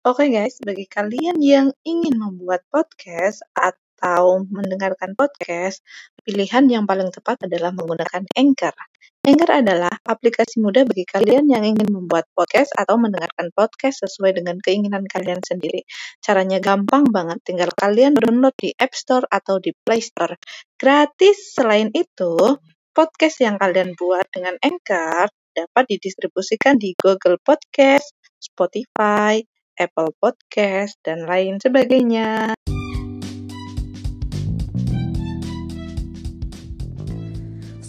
Oke 0.00 0.32
guys, 0.32 0.56
bagi 0.64 0.88
kalian 0.88 1.44
yang 1.44 1.76
ingin 1.84 2.16
membuat 2.16 2.64
podcast 2.72 3.44
atau 3.52 4.48
mendengarkan 4.48 5.12
podcast, 5.12 5.84
pilihan 6.24 6.72
yang 6.72 6.88
paling 6.88 7.12
tepat 7.12 7.44
adalah 7.44 7.68
menggunakan 7.68 8.24
Anchor. 8.32 8.72
Anchor 9.28 9.50
adalah 9.52 9.92
aplikasi 10.00 10.64
mudah 10.64 10.88
bagi 10.88 11.04
kalian 11.04 11.52
yang 11.52 11.68
ingin 11.68 11.92
membuat 11.92 12.24
podcast 12.32 12.72
atau 12.80 12.96
mendengarkan 12.96 13.52
podcast 13.52 14.00
sesuai 14.00 14.40
dengan 14.40 14.56
keinginan 14.64 15.04
kalian 15.04 15.44
sendiri. 15.44 15.84
Caranya 16.24 16.64
gampang 16.64 17.04
banget, 17.12 17.44
tinggal 17.44 17.68
kalian 17.76 18.16
download 18.16 18.56
di 18.56 18.72
App 18.80 18.96
Store 18.96 19.28
atau 19.28 19.60
di 19.60 19.76
Play 19.84 20.00
Store. 20.00 20.32
Gratis. 20.80 21.52
Selain 21.52 21.92
itu, 21.92 22.40
podcast 22.96 23.36
yang 23.44 23.60
kalian 23.60 23.92
buat 24.00 24.24
dengan 24.32 24.56
Anchor 24.64 25.28
dapat 25.52 25.84
didistribusikan 25.92 26.80
di 26.80 26.96
Google 26.96 27.36
Podcast, 27.36 28.16
Spotify, 28.40 29.44
Apple 29.80 30.12
Podcast, 30.20 31.00
dan 31.00 31.24
lain 31.24 31.56
sebagainya. 31.56 32.52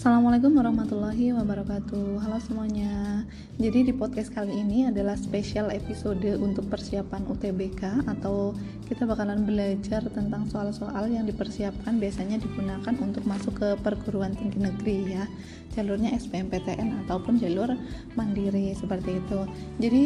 Assalamualaikum 0.02 0.58
warahmatullahi 0.58 1.30
wabarakatuh 1.30 2.18
Halo 2.18 2.42
semuanya 2.42 3.22
Jadi 3.62 3.86
di 3.86 3.94
podcast 3.94 4.34
kali 4.34 4.58
ini 4.58 4.90
adalah 4.90 5.14
spesial 5.14 5.70
episode 5.70 6.26
untuk 6.42 6.66
persiapan 6.66 7.22
UTBK 7.22 8.10
Atau 8.10 8.58
kita 8.90 9.06
bakalan 9.06 9.46
belajar 9.46 10.02
tentang 10.10 10.50
soal-soal 10.50 11.06
yang 11.06 11.30
dipersiapkan 11.30 11.94
Biasanya 12.02 12.42
digunakan 12.42 12.90
untuk 12.98 13.22
masuk 13.22 13.62
ke 13.62 13.78
perguruan 13.78 14.34
tinggi 14.34 14.58
negeri 14.58 15.14
ya. 15.14 15.30
Jalurnya 15.78 16.10
SBMPTN 16.18 17.06
ataupun 17.06 17.38
jalur 17.38 17.72
mandiri 18.18 18.74
seperti 18.74 19.22
itu. 19.22 19.40
Jadi 19.80 20.04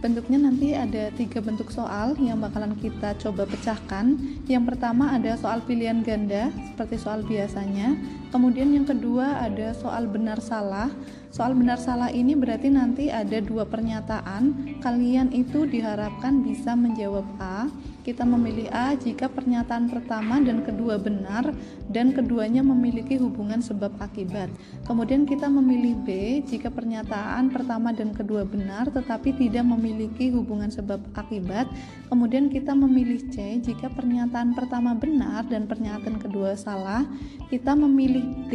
bentuknya 0.00 0.38
nanti 0.40 0.72
ada 0.72 1.12
tiga 1.12 1.44
bentuk 1.44 1.68
soal 1.68 2.16
yang 2.16 2.40
bakalan 2.40 2.72
kita 2.80 3.18
coba 3.20 3.44
pecahkan. 3.44 4.16
Yang 4.48 4.72
pertama 4.72 5.12
ada 5.12 5.36
soal 5.36 5.60
pilihan 5.68 6.00
ganda 6.00 6.48
seperti 6.72 6.96
soal 6.96 7.20
biasanya. 7.26 7.92
Kemudian 8.32 8.72
yang 8.72 8.88
kedua 8.88 9.44
ada 9.44 9.76
soal 9.76 10.08
benar 10.08 10.40
salah. 10.40 10.88
Soal 11.32 11.56
benar 11.56 11.80
salah 11.80 12.08
ini 12.12 12.36
berarti 12.36 12.68
nanti 12.68 12.91
ada 12.98 13.38
dua 13.40 13.64
pernyataan. 13.64 14.76
Kalian 14.84 15.32
itu 15.32 15.64
diharapkan 15.64 16.44
bisa 16.44 16.76
menjawab 16.76 17.24
A. 17.40 17.70
Kita 18.02 18.26
memilih 18.26 18.66
A 18.74 18.98
jika 18.98 19.30
pernyataan 19.30 19.86
pertama 19.86 20.42
dan 20.42 20.66
kedua 20.66 20.98
benar 20.98 21.54
dan 21.86 22.10
keduanya 22.10 22.58
memiliki 22.58 23.14
hubungan 23.14 23.62
sebab 23.62 23.94
akibat. 24.02 24.50
Kemudian 24.82 25.22
kita 25.22 25.46
memilih 25.46 25.94
B 26.02 26.42
jika 26.42 26.66
pernyataan 26.66 27.54
pertama 27.54 27.94
dan 27.94 28.10
kedua 28.10 28.42
benar 28.42 28.90
tetapi 28.90 29.38
tidak 29.38 29.62
memiliki 29.62 30.34
hubungan 30.34 30.66
sebab 30.66 30.98
akibat. 31.14 31.70
Kemudian 32.10 32.50
kita 32.50 32.74
memilih 32.74 33.22
C 33.30 33.62
jika 33.62 33.86
pernyataan 33.86 34.50
pertama 34.58 34.98
benar 34.98 35.46
dan 35.46 35.70
pernyataan 35.70 36.18
kedua 36.18 36.58
salah. 36.58 37.06
Kita 37.54 37.78
memilih 37.78 38.50
D 38.50 38.54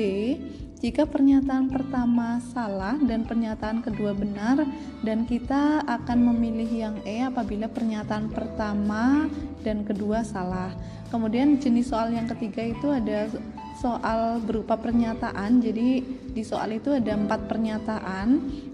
jika 0.78 1.10
pernyataan 1.10 1.74
pertama 1.74 2.38
salah 2.54 3.02
dan 3.02 3.26
pernyataan 3.26 3.82
kedua 3.82 4.14
benar 4.14 4.62
dan 5.02 5.26
kita 5.26 5.82
akan 5.82 6.30
memilih 6.34 6.70
yang 6.70 6.96
E 7.02 7.26
apabila 7.26 7.66
pernyataan 7.66 8.30
pertama 8.30 9.26
dan 9.66 9.82
kedua 9.82 10.22
salah. 10.22 10.70
Kemudian 11.10 11.58
jenis 11.58 11.90
soal 11.90 12.14
yang 12.14 12.30
ketiga 12.30 12.62
itu 12.62 12.94
ada 12.94 13.26
soal 13.82 14.38
berupa 14.38 14.78
pernyataan. 14.78 15.66
Jadi 15.66 16.06
di 16.30 16.44
soal 16.46 16.78
itu 16.78 16.94
ada 16.94 17.18
empat 17.18 17.50
pernyataan. 17.50 18.28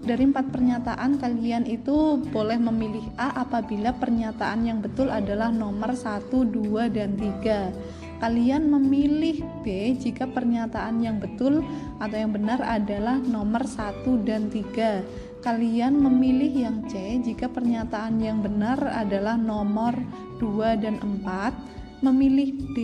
Dari 0.04 0.28
empat 0.28 0.52
pernyataan 0.52 1.16
kalian 1.16 1.64
itu 1.64 2.20
boleh 2.28 2.60
memilih 2.60 3.08
A 3.16 3.48
apabila 3.48 3.96
pernyataan 3.96 4.68
yang 4.68 4.84
betul 4.84 5.08
adalah 5.08 5.48
nomor 5.48 5.96
1, 5.96 6.28
2, 6.28 6.92
dan 6.92 7.16
3 7.16 8.03
kalian 8.24 8.72
memilih 8.72 9.44
B 9.60 9.92
jika 10.00 10.24
pernyataan 10.24 11.04
yang 11.04 11.20
betul 11.20 11.60
atau 12.00 12.16
yang 12.16 12.32
benar 12.32 12.56
adalah 12.64 13.20
nomor 13.20 13.68
1 13.68 14.00
dan 14.24 14.48
3 14.48 15.44
kalian 15.44 15.92
memilih 16.00 16.48
yang 16.48 16.88
C 16.88 17.20
jika 17.20 17.52
pernyataan 17.52 18.16
yang 18.24 18.40
benar 18.40 18.80
adalah 18.80 19.36
nomor 19.36 19.92
2 20.40 20.80
dan 20.80 20.96
4 21.04 22.00
memilih 22.00 22.48
D 22.72 22.78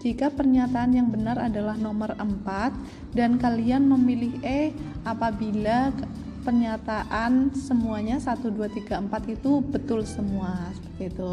jika 0.00 0.32
pernyataan 0.32 0.96
yang 0.96 1.12
benar 1.12 1.36
adalah 1.36 1.76
nomor 1.76 2.16
4 2.16 3.12
dan 3.12 3.36
kalian 3.36 3.84
memilih 3.84 4.32
E 4.40 4.72
apabila 5.04 5.92
pernyataan 6.44 7.56
semuanya 7.56 8.20
1 8.20 8.36
2 8.44 8.84
3 8.84 9.08
4 9.08 9.34
itu 9.34 9.64
betul 9.64 10.04
semua 10.04 10.68
seperti 10.76 11.16
itu. 11.16 11.30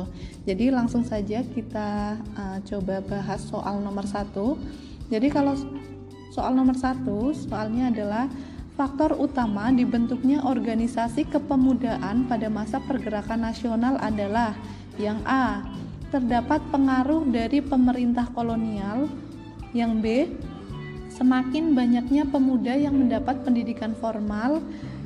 Jadi 0.48 0.66
langsung 0.72 1.04
saja 1.04 1.44
kita 1.44 2.16
uh, 2.16 2.58
coba 2.64 3.04
bahas 3.04 3.44
soal 3.44 3.84
nomor 3.84 4.08
satu. 4.08 4.56
Jadi 5.12 5.28
kalau 5.28 5.54
soal 6.32 6.56
nomor 6.56 6.80
satu 6.80 7.36
soalnya 7.36 7.92
adalah 7.92 8.32
faktor 8.80 9.20
utama 9.20 9.68
dibentuknya 9.70 10.42
organisasi 10.48 11.28
kepemudaan 11.28 12.26
pada 12.32 12.48
masa 12.48 12.80
pergerakan 12.80 13.46
nasional 13.46 14.00
adalah 14.00 14.56
yang 14.96 15.20
A 15.28 15.68
terdapat 16.12 16.60
pengaruh 16.72 17.24
dari 17.24 17.64
pemerintah 17.64 18.28
kolonial, 18.36 19.08
yang 19.72 20.04
B 20.04 20.28
semakin 21.12 21.72
banyaknya 21.72 22.28
pemuda 22.28 22.76
yang 22.76 22.98
mendapat 22.98 23.46
pendidikan 23.48 23.96
formal, 23.96 24.60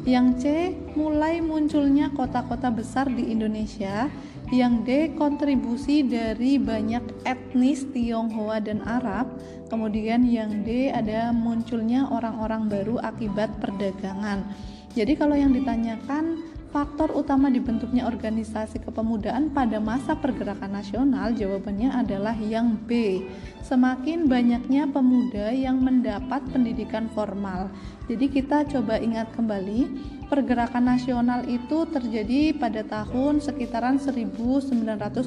yang 0.06 0.38
C, 0.38 0.70
mulai 0.94 1.42
munculnya 1.42 2.14
kota-kota 2.14 2.70
besar 2.70 3.10
di 3.10 3.34
Indonesia. 3.34 4.08
Yang 4.54 4.74
D, 4.86 4.90
kontribusi 5.18 6.06
dari 6.06 6.62
banyak 6.62 7.26
etnis 7.26 7.90
Tionghoa 7.90 8.62
dan 8.62 8.86
Arab. 8.86 9.42
Kemudian 9.74 10.22
yang 10.30 10.62
D, 10.62 10.94
ada 10.94 11.34
munculnya 11.34 12.06
orang-orang 12.14 12.70
baru 12.70 13.02
akibat 13.02 13.58
perdagangan. 13.58 14.46
Jadi 14.94 15.18
kalau 15.18 15.34
yang 15.34 15.50
ditanyakan 15.52 16.46
faktor 16.70 17.10
utama 17.16 17.48
dibentuknya 17.48 18.04
organisasi 18.04 18.84
kepemudaan 18.84 19.50
pada 19.56 19.82
masa 19.82 20.14
pergerakan 20.14 20.78
nasional? 20.78 21.34
Jawabannya 21.34 21.90
adalah 21.90 22.38
yang 22.38 22.78
B. 22.86 23.24
Semakin 23.66 24.30
banyaknya 24.30 24.86
pemuda 24.86 25.50
yang 25.50 25.82
mendapat 25.82 26.46
pendidikan 26.54 27.10
formal. 27.16 27.74
Jadi 28.06 28.30
kita 28.30 28.70
coba 28.70 29.02
ingat 29.02 29.34
kembali, 29.34 29.90
pergerakan 30.30 30.94
nasional 30.94 31.42
itu 31.50 31.90
terjadi 31.90 32.54
pada 32.54 32.86
tahun 32.86 33.42
sekitaran 33.42 33.98
1908 33.98 35.26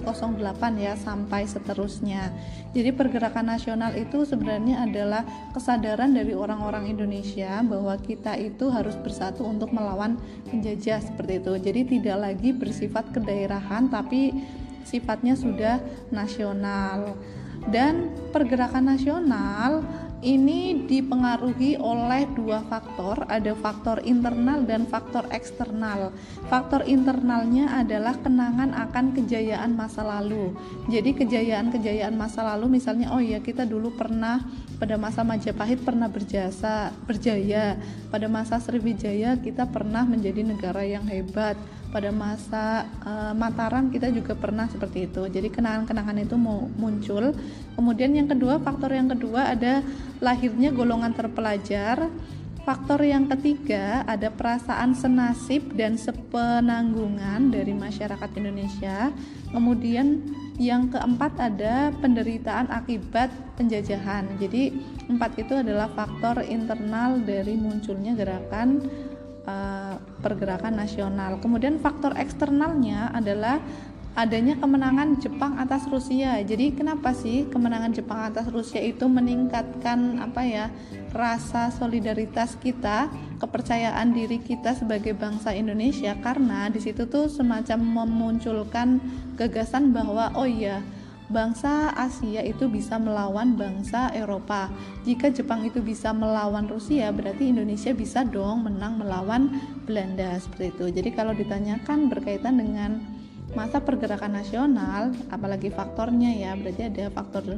ya 0.79 0.95
sampai 0.95 1.43
seterusnya. 1.47 2.31
Jadi 2.75 2.91
pergerakan 2.95 3.51
nasional 3.51 3.99
itu 3.99 4.23
sebenarnya 4.23 4.87
adalah 4.87 5.27
kesadaran 5.51 6.15
dari 6.15 6.35
orang-orang 6.39 6.87
Indonesia 6.87 7.63
bahwa 7.67 7.99
kita 7.99 8.39
itu 8.39 8.71
harus 8.71 8.95
bersatu 8.95 9.43
untuk 9.43 9.75
melawan 9.75 10.15
penjajah 10.47 11.03
seperti 11.03 11.43
itu. 11.43 11.53
Jadi 11.59 11.81
tidak 11.99 12.31
lagi 12.31 12.51
bersifat 12.55 13.11
kedaerahan 13.11 13.91
tapi 13.91 14.35
sifatnya 14.87 15.35
sudah 15.35 15.83
nasional. 16.15 17.19
Dan 17.69 18.15
pergerakan 18.31 18.95
nasional 18.95 19.83
ini 20.19 20.89
dipengaruhi 20.91 21.79
oleh 21.79 22.27
dua 22.35 22.59
faktor, 22.67 23.23
ada 23.31 23.55
faktor 23.55 24.03
internal 24.03 24.67
dan 24.67 24.83
faktor 24.91 25.23
eksternal. 25.31 26.11
Faktor 26.51 26.83
internalnya 26.91 27.71
adalah 27.79 28.19
kenangan 28.19 28.75
akan 28.75 29.15
kejayaan 29.15 29.79
masa 29.79 30.03
lalu. 30.03 30.59
Jadi 30.91 31.15
kejayaan-kejayaan 31.15 32.19
masa 32.19 32.43
lalu 32.43 32.83
misalnya 32.83 33.15
oh 33.15 33.23
ya 33.23 33.39
kita 33.39 33.63
dulu 33.63 33.95
pernah 33.95 34.43
pada 34.83 34.99
masa 34.99 35.23
Majapahit 35.23 35.83
pernah 35.87 36.11
berjasa, 36.11 36.91
berjaya. 37.07 37.79
Pada 38.11 38.27
masa 38.27 38.59
Sriwijaya 38.59 39.39
kita 39.39 39.71
pernah 39.71 40.03
menjadi 40.03 40.43
negara 40.43 40.83
yang 40.83 41.07
hebat 41.07 41.55
pada 41.89 42.13
masa 42.13 42.85
uh, 43.05 43.33
Mataram 43.33 43.89
kita 43.89 44.13
juga 44.13 44.37
pernah 44.37 44.69
seperti 44.69 45.09
itu. 45.09 45.25
Jadi 45.29 45.49
kenangan-kenangan 45.49 46.19
itu 46.21 46.37
mau 46.37 46.69
muncul. 46.77 47.33
Kemudian 47.75 48.13
yang 48.13 48.29
kedua, 48.29 48.61
faktor 48.61 48.93
yang 48.93 49.09
kedua 49.09 49.57
ada 49.57 49.81
lahirnya 50.21 50.71
golongan 50.73 51.17
terpelajar. 51.17 52.09
Faktor 52.69 53.01
yang 53.01 53.33
ketiga 53.33 54.05
ada 54.05 54.29
perasaan 54.29 54.93
senasib 54.93 55.73
dan 55.73 55.97
sepenanggungan 55.97 57.49
dari 57.49 57.73
masyarakat 57.73 58.29
Indonesia. 58.37 59.09
Kemudian 59.49 60.21
yang 60.61 60.93
keempat 60.93 61.33
ada 61.41 61.89
penderitaan 61.97 62.69
akibat 62.69 63.33
penjajahan. 63.57 64.37
Jadi 64.37 64.77
empat 65.09 65.41
itu 65.41 65.57
adalah 65.57 65.89
faktor 65.97 66.45
internal 66.45 67.17
dari 67.25 67.57
munculnya 67.57 68.13
gerakan 68.13 68.85
uh, 69.49 69.97
pergerakan 70.21 70.77
nasional. 70.77 71.41
Kemudian 71.41 71.81
faktor 71.81 72.13
eksternalnya 72.21 73.09
adalah 73.17 73.65
adanya 74.19 74.59
kemenangan 74.59 75.15
Jepang 75.23 75.63
atas 75.63 75.87
Rusia. 75.87 76.43
Jadi 76.43 76.75
kenapa 76.75 77.15
sih 77.15 77.47
kemenangan 77.47 77.95
Jepang 77.95 78.27
atas 78.27 78.51
Rusia 78.51 78.83
itu 78.83 79.07
meningkatkan 79.07 80.19
apa 80.19 80.43
ya 80.43 80.67
rasa 81.15 81.71
solidaritas 81.71 82.59
kita, 82.59 83.07
kepercayaan 83.39 84.11
diri 84.11 84.43
kita 84.43 84.75
sebagai 84.75 85.15
bangsa 85.15 85.55
Indonesia 85.55 86.19
karena 86.19 86.67
di 86.67 86.83
situ 86.83 87.07
tuh 87.07 87.31
semacam 87.31 87.79
memunculkan 88.05 88.99
gagasan 89.39 89.95
bahwa 89.95 90.35
oh 90.35 90.51
iya 90.51 90.83
bangsa 91.29 91.93
Asia 91.93 92.41
itu 92.41 92.69
bisa 92.69 92.97
melawan 92.97 93.55
bangsa 93.55 94.09
Eropa. 94.17 94.73
Jika 95.05 95.29
Jepang 95.29 95.65
itu 95.65 95.85
bisa 95.85 96.13
melawan 96.17 96.65
Rusia, 96.69 97.13
berarti 97.13 97.53
Indonesia 97.53 97.93
bisa 97.93 98.25
dong 98.25 98.65
menang 98.65 99.01
melawan 99.01 99.53
Belanda 99.85 100.41
seperti 100.41 100.73
itu. 100.73 100.85
Jadi 101.01 101.11
kalau 101.13 101.37
ditanyakan 101.37 102.09
berkaitan 102.09 102.57
dengan 102.61 103.01
masa 103.57 103.81
pergerakan 103.81 104.37
nasional 104.45 105.17
apalagi 105.33 105.73
faktornya 105.73 106.37
ya 106.37 106.53
berarti 106.53 106.83
ada 106.85 107.09
faktor 107.09 107.57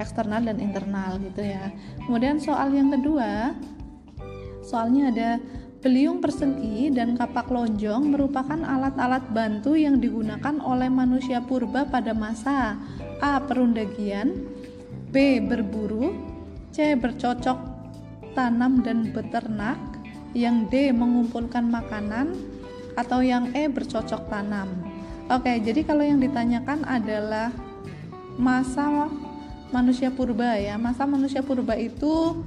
eksternal 0.00 0.40
dan 0.40 0.56
internal 0.60 1.20
gitu 1.20 1.44
ya 1.44 1.72
kemudian 2.08 2.40
soal 2.40 2.72
yang 2.72 2.88
kedua 2.88 3.52
soalnya 4.64 5.12
ada 5.12 5.30
beliung 5.84 6.24
persegi 6.24 6.88
dan 6.90 7.14
kapak 7.14 7.52
lonjong 7.52 8.10
merupakan 8.10 8.58
alat-alat 8.64 9.22
bantu 9.30 9.76
yang 9.76 10.00
digunakan 10.00 10.56
oleh 10.64 10.88
manusia 10.88 11.44
purba 11.44 11.84
pada 11.86 12.16
masa 12.16 12.80
A. 13.22 13.40
perundagian 13.42 14.46
B. 15.12 15.40
berburu 15.40 16.12
C. 16.72 16.96
bercocok 16.98 17.58
tanam 18.36 18.84
dan 18.84 19.12
beternak 19.14 19.78
yang 20.36 20.68
D. 20.68 20.92
mengumpulkan 20.92 21.68
makanan 21.68 22.36
atau 22.96 23.24
yang 23.24 23.52
E. 23.56 23.68
bercocok 23.68 24.28
tanam 24.28 24.68
Oke, 25.26 25.58
jadi 25.58 25.82
kalau 25.82 26.06
yang 26.06 26.22
ditanyakan 26.22 26.86
adalah 26.86 27.50
masa 28.38 29.10
manusia 29.74 30.06
purba 30.06 30.54
ya. 30.54 30.78
Masa 30.78 31.02
manusia 31.02 31.42
purba 31.42 31.74
itu 31.74 32.46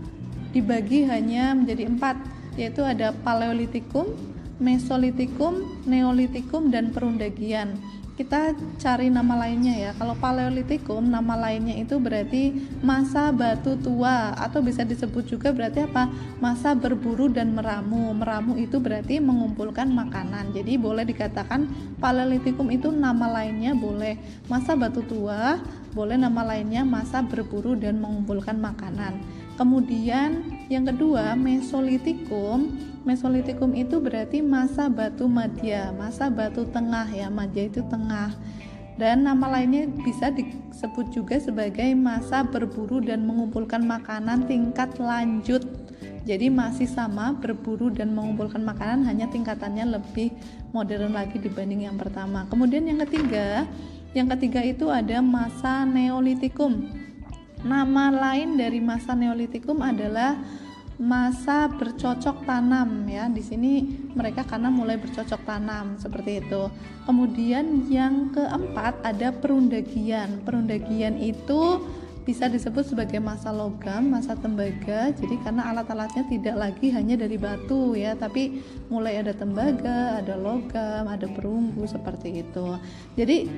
dibagi 0.55 1.03
hanya 1.03 1.51
menjadi 1.51 1.91
empat, 1.91 2.15
yaitu 2.55 2.79
ada 2.87 3.11
Paleolitikum, 3.11 4.15
Mesolitikum, 4.63 5.83
Neolitikum, 5.91 6.71
dan 6.71 6.95
Perundagian 6.95 7.75
kita 8.19 8.51
cari 8.75 9.07
nama 9.07 9.47
lainnya 9.47 9.71
ya. 9.71 9.91
Kalau 9.95 10.11
Paleolitikum 10.19 11.07
nama 11.07 11.39
lainnya 11.39 11.79
itu 11.79 11.95
berarti 11.95 12.51
masa 12.83 13.31
batu 13.31 13.79
tua 13.79 14.35
atau 14.35 14.59
bisa 14.59 14.83
disebut 14.83 15.23
juga 15.23 15.55
berarti 15.55 15.87
apa? 15.87 16.11
Masa 16.43 16.75
berburu 16.75 17.31
dan 17.31 17.55
meramu. 17.55 18.11
Meramu 18.11 18.59
itu 18.59 18.75
berarti 18.83 19.23
mengumpulkan 19.23 19.87
makanan. 19.87 20.51
Jadi 20.51 20.75
boleh 20.75 21.07
dikatakan 21.07 21.71
Paleolitikum 22.03 22.67
itu 22.75 22.91
nama 22.91 23.39
lainnya 23.39 23.71
boleh 23.71 24.19
masa 24.51 24.75
batu 24.75 24.99
tua, 25.07 25.55
boleh 25.95 26.19
nama 26.19 26.43
lainnya 26.43 26.83
masa 26.83 27.23
berburu 27.23 27.79
dan 27.79 28.03
mengumpulkan 28.03 28.59
makanan. 28.59 29.15
Kemudian 29.59 30.47
yang 30.71 30.87
kedua 30.87 31.35
Mesolitikum 31.35 32.79
Mesolitikum 33.07 33.71
itu 33.73 33.95
berarti 33.97 34.43
masa 34.43 34.91
batu 34.91 35.25
madya, 35.25 35.95
masa 35.95 36.27
batu 36.27 36.67
tengah 36.67 37.07
ya, 37.07 37.31
madya 37.31 37.71
itu 37.71 37.79
tengah. 37.87 38.35
Dan 38.99 39.23
nama 39.23 39.47
lainnya 39.47 39.87
bisa 40.03 40.27
disebut 40.29 41.07
juga 41.15 41.39
sebagai 41.39 41.87
masa 41.95 42.43
berburu 42.43 42.99
dan 42.99 43.23
mengumpulkan 43.23 43.87
makanan 43.87 44.43
tingkat 44.51 44.99
lanjut. 44.99 45.63
Jadi 46.27 46.51
masih 46.51 46.85
sama 46.85 47.31
berburu 47.33 47.87
dan 47.87 48.11
mengumpulkan 48.11 48.61
makanan 48.61 49.07
hanya 49.07 49.31
tingkatannya 49.31 49.95
lebih 49.95 50.35
modern 50.75 51.15
lagi 51.15 51.39
dibanding 51.39 51.87
yang 51.87 51.95
pertama. 51.95 52.43
Kemudian 52.51 52.83
yang 52.83 52.99
ketiga, 53.07 53.63
yang 54.11 54.27
ketiga 54.35 54.59
itu 54.59 54.91
ada 54.91 55.23
masa 55.23 55.87
Neolitikum. 55.87 57.08
Nama 57.59 58.03
lain 58.07 58.55
dari 58.55 58.79
masa 58.79 59.11
Neolitikum 59.11 59.83
adalah 59.83 60.39
masa 60.99 61.71
bercocok 61.71 62.43
tanam 62.43 63.07
ya 63.07 63.31
di 63.31 63.39
sini 63.39 63.87
mereka 64.11 64.43
karena 64.43 64.67
mulai 64.67 64.99
bercocok 64.99 65.47
tanam 65.47 65.95
seperti 65.95 66.43
itu 66.43 66.67
kemudian 67.07 67.87
yang 67.87 68.35
keempat 68.35 68.99
ada 69.07 69.31
perundagian 69.31 70.43
perundagian 70.43 71.15
itu 71.15 71.79
bisa 72.29 72.45
disebut 72.45 72.85
sebagai 72.85 73.17
masa 73.17 73.49
logam, 73.49 74.13
masa 74.13 74.37
tembaga. 74.37 75.09
Jadi 75.17 75.33
karena 75.41 75.73
alat-alatnya 75.73 76.29
tidak 76.29 76.55
lagi 76.61 76.93
hanya 76.93 77.17
dari 77.17 77.41
batu 77.41 77.97
ya, 77.97 78.13
tapi 78.13 78.61
mulai 78.85 79.17
ada 79.17 79.33
tembaga, 79.33 80.21
ada 80.21 80.37
logam, 80.37 81.09
ada 81.09 81.25
perunggu 81.25 81.89
seperti 81.89 82.45
itu. 82.45 82.77
Jadi 83.17 83.49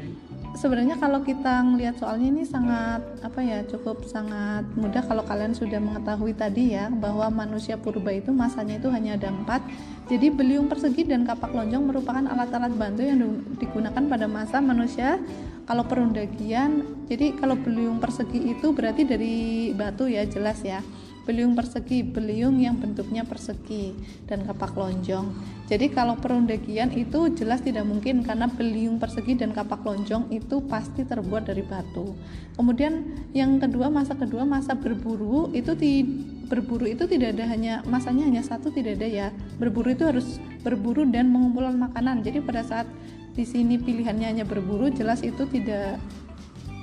sebenarnya 0.56 1.00
kalau 1.00 1.24
kita 1.24 1.63
melihat 1.63 1.95
soalnya 2.00 2.27
ini 2.27 2.44
sangat 2.44 3.01
apa 3.24 3.39
ya 3.39 3.63
cukup 3.68 4.03
sangat 4.03 4.68
mudah 4.75 5.03
kalau 5.06 5.24
kalian 5.24 5.56
sudah 5.56 5.80
mengetahui 5.80 6.36
tadi 6.36 6.75
ya 6.75 6.92
bahwa 6.92 7.31
manusia 7.31 7.80
purba 7.80 8.12
itu 8.12 8.36
masanya 8.36 8.80
itu 8.80 8.92
hanya 8.92 9.15
ada 9.15 9.31
empat. 9.31 9.63
Jadi 10.12 10.27
beliung 10.27 10.68
persegi 10.68 11.07
dan 11.07 11.24
kapak 11.24 11.56
lonjong 11.56 11.88
merupakan 11.88 12.25
alat-alat 12.27 12.75
bantu 12.75 13.01
yang 13.06 13.19
digunakan 13.56 14.03
pada 14.03 14.27
masa 14.27 14.59
manusia. 14.59 15.19
Kalau 15.63 15.88
perundagian 15.88 16.83
jadi 17.07 17.38
kalau 17.39 17.56
beliung 17.56 18.01
persegi 18.03 18.51
itu 18.51 18.75
berarti 18.75 19.07
dari 19.07 19.36
batu 19.71 20.09
ya 20.09 20.27
jelas 20.27 20.59
ya 20.65 20.83
beliung 21.22 21.54
persegi 21.54 22.02
beliung 22.02 22.58
yang 22.58 22.82
bentuknya 22.82 23.22
persegi 23.22 23.94
dan 24.26 24.42
kapak 24.42 24.74
lonjong. 24.74 25.30
Jadi 25.70 25.94
kalau 25.94 26.18
perundagian 26.18 26.92
itu 26.92 27.32
jelas 27.38 27.62
tidak 27.62 27.86
mungkin 27.86 28.26
karena 28.26 28.50
beliung 28.50 28.98
persegi 28.98 29.38
dan 29.38 29.54
kapak 29.54 29.86
lonjong 29.86 30.34
itu 30.34 30.60
pasti 30.66 31.06
terbuat 31.06 31.48
dari 31.48 31.62
batu. 31.62 32.18
Kemudian 32.58 33.24
yang 33.38 33.62
kedua 33.62 33.88
masa 33.94 34.18
kedua 34.18 34.44
masa 34.44 34.74
berburu 34.74 35.54
itu 35.54 35.78
di 35.78 36.04
berburu 36.52 36.84
itu 36.84 37.08
tidak 37.08 37.40
ada 37.40 37.48
hanya 37.48 37.74
masanya 37.88 38.28
hanya 38.28 38.44
satu 38.44 38.74
tidak 38.74 39.00
ada 39.00 39.08
ya. 39.08 39.28
Berburu 39.62 39.94
itu 39.94 40.04
harus 40.04 40.42
berburu 40.66 41.08
dan 41.08 41.32
mengumpulkan 41.32 41.78
makanan. 41.80 42.26
Jadi 42.26 42.44
pada 42.44 42.66
saat 42.66 42.90
di 43.32 43.48
sini 43.48 43.80
pilihannya 43.80 44.28
hanya 44.28 44.44
berburu 44.44 44.92
jelas 44.92 45.24
itu 45.24 45.48
tidak 45.48 46.02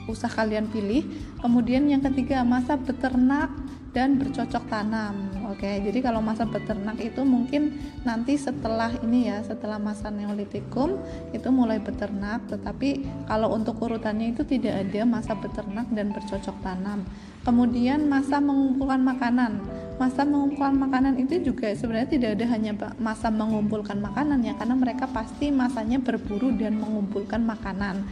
usah 0.08 0.32
kalian 0.32 0.73
pilih. 0.73 1.05
Kemudian 1.44 1.85
yang 1.85 2.00
ketiga 2.00 2.40
masa 2.40 2.81
beternak 2.81 3.52
dan 3.96 4.20
bercocok 4.20 4.69
tanam. 4.69 5.32
Oke, 5.49 5.81
jadi 5.81 5.99
kalau 6.05 6.20
masa 6.20 6.44
beternak 6.44 7.00
itu 7.00 7.25
mungkin 7.25 7.81
nanti 8.05 8.37
setelah 8.37 8.93
ini 9.00 9.32
ya, 9.32 9.40
setelah 9.40 9.81
masa 9.81 10.12
Neolitikum 10.12 11.00
itu 11.32 11.49
mulai 11.49 11.81
beternak, 11.81 12.44
tetapi 12.52 13.08
kalau 13.25 13.56
untuk 13.56 13.81
urutannya 13.81 14.37
itu 14.37 14.44
tidak 14.44 14.85
ada 14.87 15.08
masa 15.08 15.32
beternak 15.35 15.88
dan 15.93 16.12
bercocok 16.12 16.56
tanam. 16.61 17.08
Kemudian 17.49 18.05
masa 18.12 18.44
mengumpulkan 18.44 19.00
makanan. 19.00 19.64
Masa 19.96 20.23
mengumpulkan 20.29 20.76
makanan 20.76 21.14
itu 21.17 21.40
juga 21.40 21.73
sebenarnya 21.73 22.12
tidak 22.12 22.31
ada 22.38 22.46
hanya 22.55 22.73
masa 23.00 23.32
mengumpulkan 23.32 23.99
makanan 23.99 24.44
ya, 24.44 24.52
karena 24.61 24.76
mereka 24.76 25.08
pasti 25.08 25.49
masanya 25.49 25.96
berburu 25.96 26.52
dan 26.52 26.76
mengumpulkan 26.76 27.40
makanan. 27.40 28.05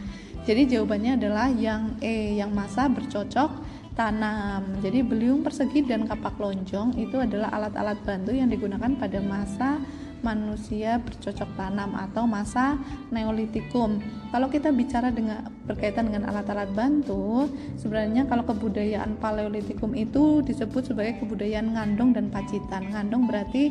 Jadi 0.47 0.79
jawabannya 0.79 1.19
adalah 1.19 1.51
yang 1.51 1.99
E, 1.99 2.39
yang 2.39 2.55
masa 2.55 2.87
bercocok 2.87 3.66
tanam. 3.97 4.77
Jadi 4.79 5.01
beliung 5.01 5.41
persegi 5.41 5.81
dan 5.81 6.05
kapak 6.05 6.37
lonjong 6.37 6.95
itu 7.01 7.17
adalah 7.17 7.49
alat-alat 7.49 7.97
bantu 8.05 8.31
yang 8.31 8.47
digunakan 8.47 8.93
pada 8.95 9.19
masa 9.19 9.81
manusia 10.25 10.97
bercocok 11.01 11.49
tanam 11.57 11.93
atau 11.93 12.25
masa 12.25 12.77
Neolitikum. 13.13 14.01
Kalau 14.33 14.49
kita 14.49 14.73
bicara 14.73 15.13
dengan 15.13 15.45
berkaitan 15.69 16.09
dengan 16.09 16.29
alat-alat 16.29 16.73
bantu, 16.73 17.45
sebenarnya 17.77 18.25
kalau 18.25 18.43
kebudayaan 18.45 19.17
Paleolitikum 19.21 19.93
itu 19.93 20.41
disebut 20.41 20.93
sebagai 20.93 21.21
kebudayaan 21.21 21.73
ngandong 21.77 22.17
dan 22.17 22.33
pacitan. 22.33 22.89
Ngandong 22.89 23.29
berarti 23.29 23.63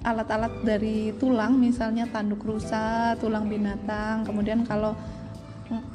alat-alat 0.00 0.64
dari 0.64 1.12
tulang, 1.20 1.60
misalnya 1.60 2.08
tanduk 2.08 2.40
rusa, 2.42 3.14
tulang 3.20 3.46
binatang. 3.52 4.24
Kemudian 4.24 4.64
kalau 4.64 4.96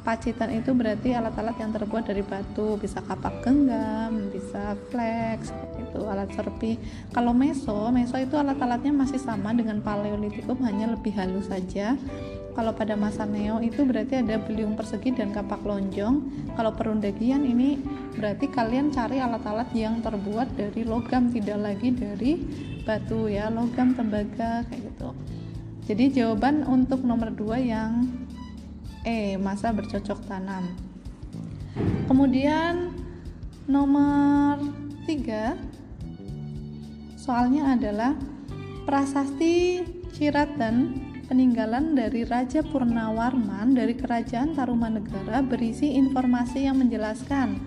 pacitan 0.02 0.52
itu 0.52 0.72
berarti 0.72 1.12
alat-alat 1.12 1.56
yang 1.60 1.70
terbuat 1.72 2.08
dari 2.08 2.24
batu. 2.24 2.80
Bisa 2.80 3.04
kapak 3.04 3.44
genggam 3.44 4.32
bisa 4.32 4.76
flex 4.88 5.52
itu 5.76 6.00
alat 6.04 6.32
serpi. 6.32 6.80
Kalau 7.12 7.36
meso 7.36 7.92
meso 7.92 8.16
itu 8.16 8.34
alat-alatnya 8.36 8.92
masih 8.92 9.20
sama 9.20 9.52
dengan 9.52 9.80
paleolitikum 9.84 10.56
hanya 10.64 10.92
lebih 10.92 11.12
halus 11.16 11.48
saja. 11.52 11.94
Kalau 12.56 12.72
pada 12.72 12.96
masa 12.96 13.28
neo 13.28 13.60
itu 13.60 13.84
berarti 13.84 14.24
ada 14.24 14.40
beliung 14.40 14.80
persegi 14.80 15.12
dan 15.12 15.28
kapak 15.28 15.60
lonjong. 15.60 16.24
Kalau 16.56 16.72
perundagian 16.72 17.44
ini 17.44 17.76
berarti 18.16 18.48
kalian 18.48 18.88
cari 18.96 19.20
alat-alat 19.20 19.68
yang 19.76 20.00
terbuat 20.00 20.56
dari 20.56 20.88
logam 20.88 21.28
tidak 21.28 21.60
lagi 21.60 21.92
dari 21.92 22.40
batu 22.88 23.28
ya 23.28 23.52
logam 23.52 23.92
tembaga 23.92 24.64
kayak 24.72 24.88
gitu. 24.88 25.12
Jadi 25.86 26.04
jawaban 26.16 26.64
untuk 26.64 27.04
nomor 27.04 27.28
dua 27.28 27.60
yang 27.60 28.08
E. 29.06 29.38
Masa 29.38 29.70
bercocok 29.70 30.26
tanam. 30.26 30.74
Kemudian 32.10 32.90
nomor 33.70 34.58
3 35.06 35.54
soalnya 37.14 37.78
adalah 37.78 38.18
prasasti 38.86 39.82
Cirat 40.16 40.56
dan 40.56 40.96
peninggalan 41.28 41.92
dari 41.98 42.24
Raja 42.24 42.64
Purnawarman 42.64 43.74
dari 43.76 43.92
Kerajaan 43.98 44.54
Tarumanegara 44.56 45.42
berisi 45.44 45.92
informasi 45.98 46.64
yang 46.64 46.80
menjelaskan 46.80 47.58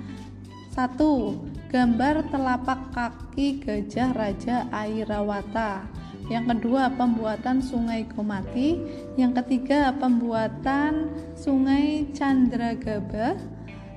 satu 0.74 1.38
Gambar 1.70 2.34
telapak 2.34 2.90
kaki 2.98 3.62
gajah 3.62 4.10
Raja 4.10 4.66
Airawata 4.74 5.86
yang 6.30 6.46
kedua 6.46 6.94
pembuatan 6.94 7.60
sungai 7.60 8.06
Komati 8.06 8.78
yang 9.18 9.34
ketiga 9.34 9.92
pembuatan 9.98 11.10
sungai 11.34 12.08
Chandragaba 12.14 13.36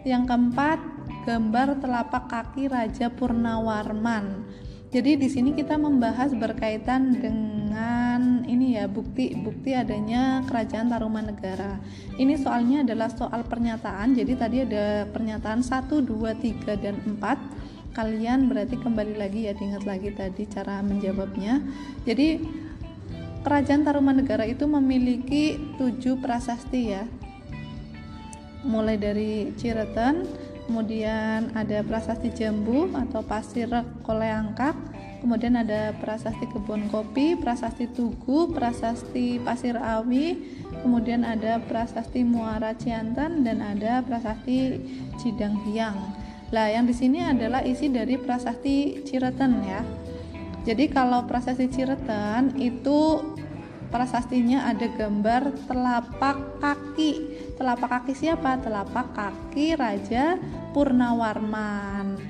yang 0.02 0.26
keempat 0.26 0.80
gambar 1.28 1.78
telapak 1.78 2.24
kaki 2.26 2.66
Raja 2.72 3.12
Purnawarman 3.12 4.48
jadi 4.92 5.16
di 5.16 5.24
sini 5.32 5.56
kita 5.56 5.80
membahas 5.80 6.36
berkaitan 6.36 7.16
dengan 7.16 8.44
ini 8.44 8.76
ya 8.76 8.84
bukti-bukti 8.84 9.72
adanya 9.72 10.44
kerajaan 10.44 10.92
Tarumanegara. 10.92 11.80
Ini 12.20 12.36
soalnya 12.36 12.84
adalah 12.84 13.08
soal 13.08 13.40
pernyataan. 13.48 14.12
Jadi 14.12 14.36
tadi 14.36 14.60
ada 14.60 15.08
pernyataan 15.08 15.64
1, 15.64 15.96
2, 16.04 16.36
3 16.36 16.76
dan 16.76 17.00
4. 17.08 17.71
Kalian 17.92 18.49
berarti 18.49 18.80
kembali 18.80 19.20
lagi 19.20 19.44
ya 19.44 19.52
diingat 19.52 19.84
lagi 19.84 20.16
tadi 20.16 20.49
cara 20.49 20.80
menjawabnya. 20.80 21.61
Jadi 22.08 22.40
kerajaan 23.44 23.84
Tarumanegara 23.84 24.49
itu 24.49 24.64
memiliki 24.64 25.61
tujuh 25.76 26.16
prasasti 26.25 26.96
ya. 26.96 27.04
Mulai 28.64 28.96
dari 28.96 29.52
Ciretan, 29.61 30.25
kemudian 30.64 31.52
ada 31.52 31.84
prasasti 31.84 32.32
Jambu 32.32 32.88
atau 32.94 33.20
Pasir 33.20 33.68
Koleangkak, 34.06 34.72
kemudian 35.20 35.58
ada 35.61 35.92
prasasti 35.99 36.49
Kebun 36.49 36.88
Kopi, 36.88 37.37
prasasti 37.37 37.90
Tugu, 37.90 38.54
prasasti 38.54 39.37
Pasir 39.42 39.76
Awi, 39.76 40.38
kemudian 40.80 41.26
ada 41.26 41.61
prasasti 41.61 42.25
Muara 42.25 42.72
Ciantan 42.72 43.44
dan 43.44 43.61
ada 43.61 44.00
prasasti 44.00 44.80
Cidang 45.20 45.61
Hiang. 45.66 46.21
Lah, 46.52 46.68
yang 46.68 46.85
di 46.85 46.92
sini 46.92 47.25
adalah 47.25 47.64
isi 47.64 47.88
dari 47.88 48.21
prasasti 48.21 49.00
Ciretan 49.09 49.64
ya. 49.64 49.80
Jadi 50.68 50.92
kalau 50.92 51.25
prasasti 51.25 51.64
Ciretan 51.73 52.61
itu 52.61 53.25
prasastinya 53.88 54.68
ada 54.68 54.85
gambar 54.85 55.49
telapak 55.64 56.61
kaki. 56.61 57.12
Telapak 57.56 57.88
kaki 57.88 58.12
siapa? 58.12 58.61
Telapak 58.61 59.16
kaki 59.16 59.80
Raja 59.80 60.37
Purnawarman. 60.76 62.21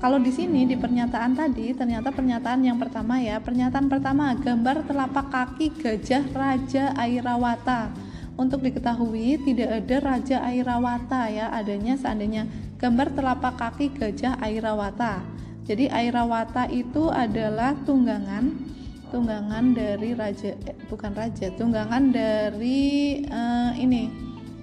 Kalau 0.00 0.16
di 0.16 0.32
sini 0.32 0.64
di 0.64 0.78
pernyataan 0.80 1.36
tadi 1.36 1.76
ternyata 1.76 2.14
pernyataan 2.14 2.62
yang 2.62 2.78
pertama 2.78 3.18
ya. 3.18 3.42
Pernyataan 3.42 3.90
pertama 3.90 4.30
gambar 4.38 4.86
telapak 4.86 5.26
kaki 5.26 5.74
gajah 5.74 6.22
Raja 6.32 6.94
Airawata. 6.94 7.90
Untuk 8.38 8.62
diketahui 8.62 9.42
tidak 9.42 9.84
ada 9.84 9.96
Raja 10.00 10.40
Airawata 10.46 11.28
ya 11.28 11.52
adanya 11.52 11.98
seandainya 12.00 12.48
gambar 12.80 13.12
telapak 13.12 13.54
kaki 13.60 13.92
gajah 13.92 14.40
Airawata. 14.40 15.20
Jadi 15.68 15.92
Airawata 15.92 16.64
itu 16.72 17.12
adalah 17.12 17.76
tunggangan 17.84 18.72
tunggangan 19.12 19.76
dari 19.76 20.16
raja 20.16 20.56
eh, 20.64 20.78
bukan 20.88 21.12
raja 21.12 21.52
tunggangan 21.58 22.14
dari 22.14 23.20
uh, 23.28 23.76
ini 23.76 24.08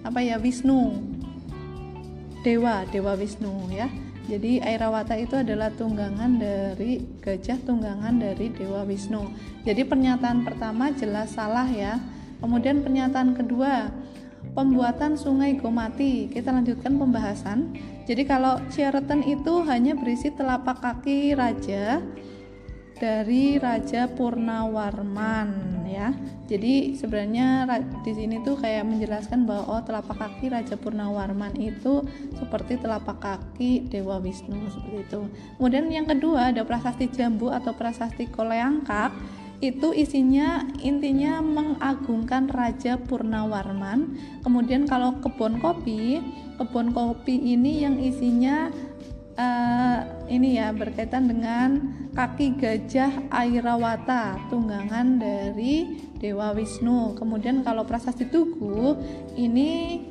apa 0.01 0.19
ya 0.25 0.41
Wisnu. 0.41 0.97
Dewa 2.41 2.89
dewa 2.89 3.13
Wisnu 3.13 3.69
ya. 3.69 3.85
Jadi 4.27 4.59
Airawata 4.65 5.13
itu 5.15 5.37
adalah 5.37 5.69
tunggangan 5.71 6.41
dari 6.41 6.99
gajah 7.21 7.61
tunggangan 7.63 8.17
dari 8.17 8.49
dewa 8.49 8.81
Wisnu. 8.81 9.29
Jadi 9.61 9.85
pernyataan 9.85 10.41
pertama 10.41 10.89
jelas 10.89 11.37
salah 11.37 11.69
ya. 11.69 12.01
Kemudian 12.41 12.81
pernyataan 12.81 13.37
kedua 13.37 13.93
pembuatan 14.57 15.13
sungai 15.13 15.53
Gomati 15.61 16.33
kita 16.33 16.49
lanjutkan 16.49 16.97
pembahasan 16.97 17.77
jadi 18.09 18.25
kalau 18.25 18.57
Ciaretan 18.73 19.21
itu 19.21 19.61
hanya 19.69 19.93
berisi 19.93 20.33
telapak 20.33 20.81
kaki 20.81 21.37
raja 21.37 22.01
dari 22.97 23.61
Raja 23.61 24.09
Purnawarman 24.09 25.85
ya. 25.85 26.09
Jadi 26.49 26.97
sebenarnya 26.97 27.67
di 28.01 28.11
sini 28.15 28.41
tuh 28.41 28.57
kayak 28.57 28.89
menjelaskan 28.89 29.45
bahwa 29.45 29.77
oh 29.77 29.81
telapak 29.85 30.17
kaki 30.17 30.49
Raja 30.49 30.75
Purnawarman 30.79 31.53
itu 31.61 32.01
seperti 32.33 32.81
telapak 32.81 33.21
kaki 33.21 33.85
Dewa 33.91 34.17
Wisnu 34.17 34.57
seperti 34.71 34.97
itu. 35.05 35.21
Kemudian 35.61 35.85
yang 35.93 36.09
kedua 36.09 36.49
ada 36.49 36.65
prasasti 36.65 37.11
Jambu 37.11 37.53
atau 37.53 37.75
prasasti 37.77 38.25
Koleangkak 38.31 39.13
itu 39.57 39.89
isinya 39.89 40.69
intinya 40.85 41.41
mengagungkan 41.41 42.45
Raja 42.45 43.01
Purnawarman. 43.01 44.13
Kemudian 44.45 44.85
kalau 44.85 45.17
kebun 45.17 45.57
kopi, 45.57 46.21
kebun 46.61 46.93
kopi 46.93 47.41
ini 47.57 47.81
yang 47.81 47.97
isinya 47.97 48.69
uh, 49.37 49.99
ini 50.27 50.59
ya 50.59 50.73
berkaitan 50.73 51.29
dengan 51.29 51.69
kaki 52.11 52.57
gajah 52.57 53.29
Airawata 53.29 54.49
tunggangan 54.49 55.21
dari 55.21 56.01
Dewa 56.17 56.51
Wisnu 56.57 57.13
kemudian 57.13 57.61
kalau 57.61 57.85
prasasti 57.85 58.25
Tugu 58.25 58.97
ini 59.37 60.01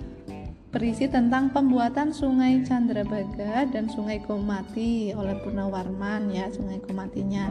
berisi 0.70 1.10
tentang 1.10 1.50
pembuatan 1.50 2.14
sungai 2.14 2.62
Chandrabaga 2.62 3.66
dan 3.66 3.90
sungai 3.90 4.22
Komati 4.22 5.10
oleh 5.16 5.34
Purnawarman 5.42 6.30
ya 6.30 6.46
sungai 6.52 6.78
Komatinya 6.78 7.50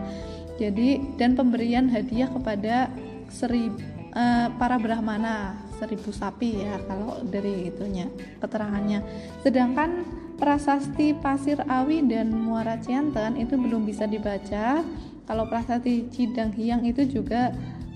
jadi 0.55 1.03
dan 1.19 1.35
pemberian 1.35 1.91
hadiah 1.91 2.31
kepada 2.31 2.91
seribu 3.27 3.75
uh, 4.15 4.47
para 4.55 4.79
Brahmana 4.79 5.59
seribu 5.75 6.15
sapi 6.15 6.63
ya 6.63 6.79
kalau 6.87 7.19
dari 7.27 7.67
itunya 7.67 8.07
keterangannya 8.39 9.03
sedangkan 9.43 10.07
prasasti 10.35 11.15
Pasir 11.15 11.63
Awi 11.65 12.03
dan 12.05 12.31
Muara 12.35 12.75
Cianten 12.79 13.39
itu 13.39 13.55
belum 13.55 13.87
bisa 13.87 14.05
dibaca. 14.05 14.83
Kalau 15.25 15.49
prasasti 15.49 16.05
Cidang 16.13 16.53
Hiang 16.53 16.85
itu 16.85 17.01
juga 17.07 17.49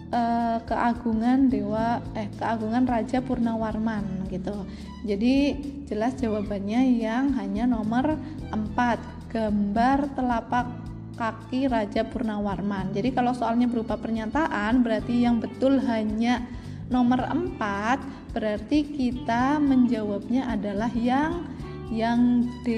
uh, 0.10 0.58
keagungan 0.66 1.52
dewa 1.52 2.02
eh 2.18 2.32
keagungan 2.40 2.90
Raja 2.90 3.22
Purnawarman 3.22 4.26
gitu. 4.34 4.66
Jadi 5.06 5.56
jelas 5.86 6.18
jawabannya 6.18 7.00
yang 7.00 7.38
hanya 7.38 7.70
nomor 7.70 8.18
4 8.50 9.30
gambar 9.30 10.18
telapak 10.18 10.89
kaki 11.20 11.68
Raja 11.68 12.08
Purnawarman. 12.08 12.96
Jadi 12.96 13.12
kalau 13.12 13.36
soalnya 13.36 13.68
berupa 13.68 14.00
pernyataan 14.00 14.80
berarti 14.80 15.28
yang 15.28 15.44
betul 15.44 15.84
hanya 15.84 16.48
nomor 16.88 17.28
4 17.28 18.32
berarti 18.32 18.88
kita 18.88 19.60
menjawabnya 19.60 20.48
adalah 20.48 20.88
yang 20.96 21.44
yang 21.92 22.48
D. 22.64 22.70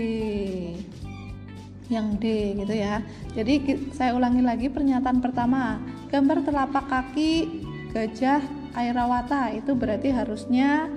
Yang 1.91 2.07
D 2.17 2.25
gitu 2.65 2.74
ya. 2.74 3.05
Jadi 3.38 3.86
saya 3.93 4.17
ulangi 4.17 4.41
lagi 4.41 4.67
pernyataan 4.74 5.21
pertama. 5.21 5.77
Gambar 6.10 6.41
telapak 6.41 6.89
kaki 6.89 7.62
gajah 7.93 8.41
Airawata 8.71 9.51
itu 9.51 9.75
berarti 9.75 10.15
harusnya 10.15 10.88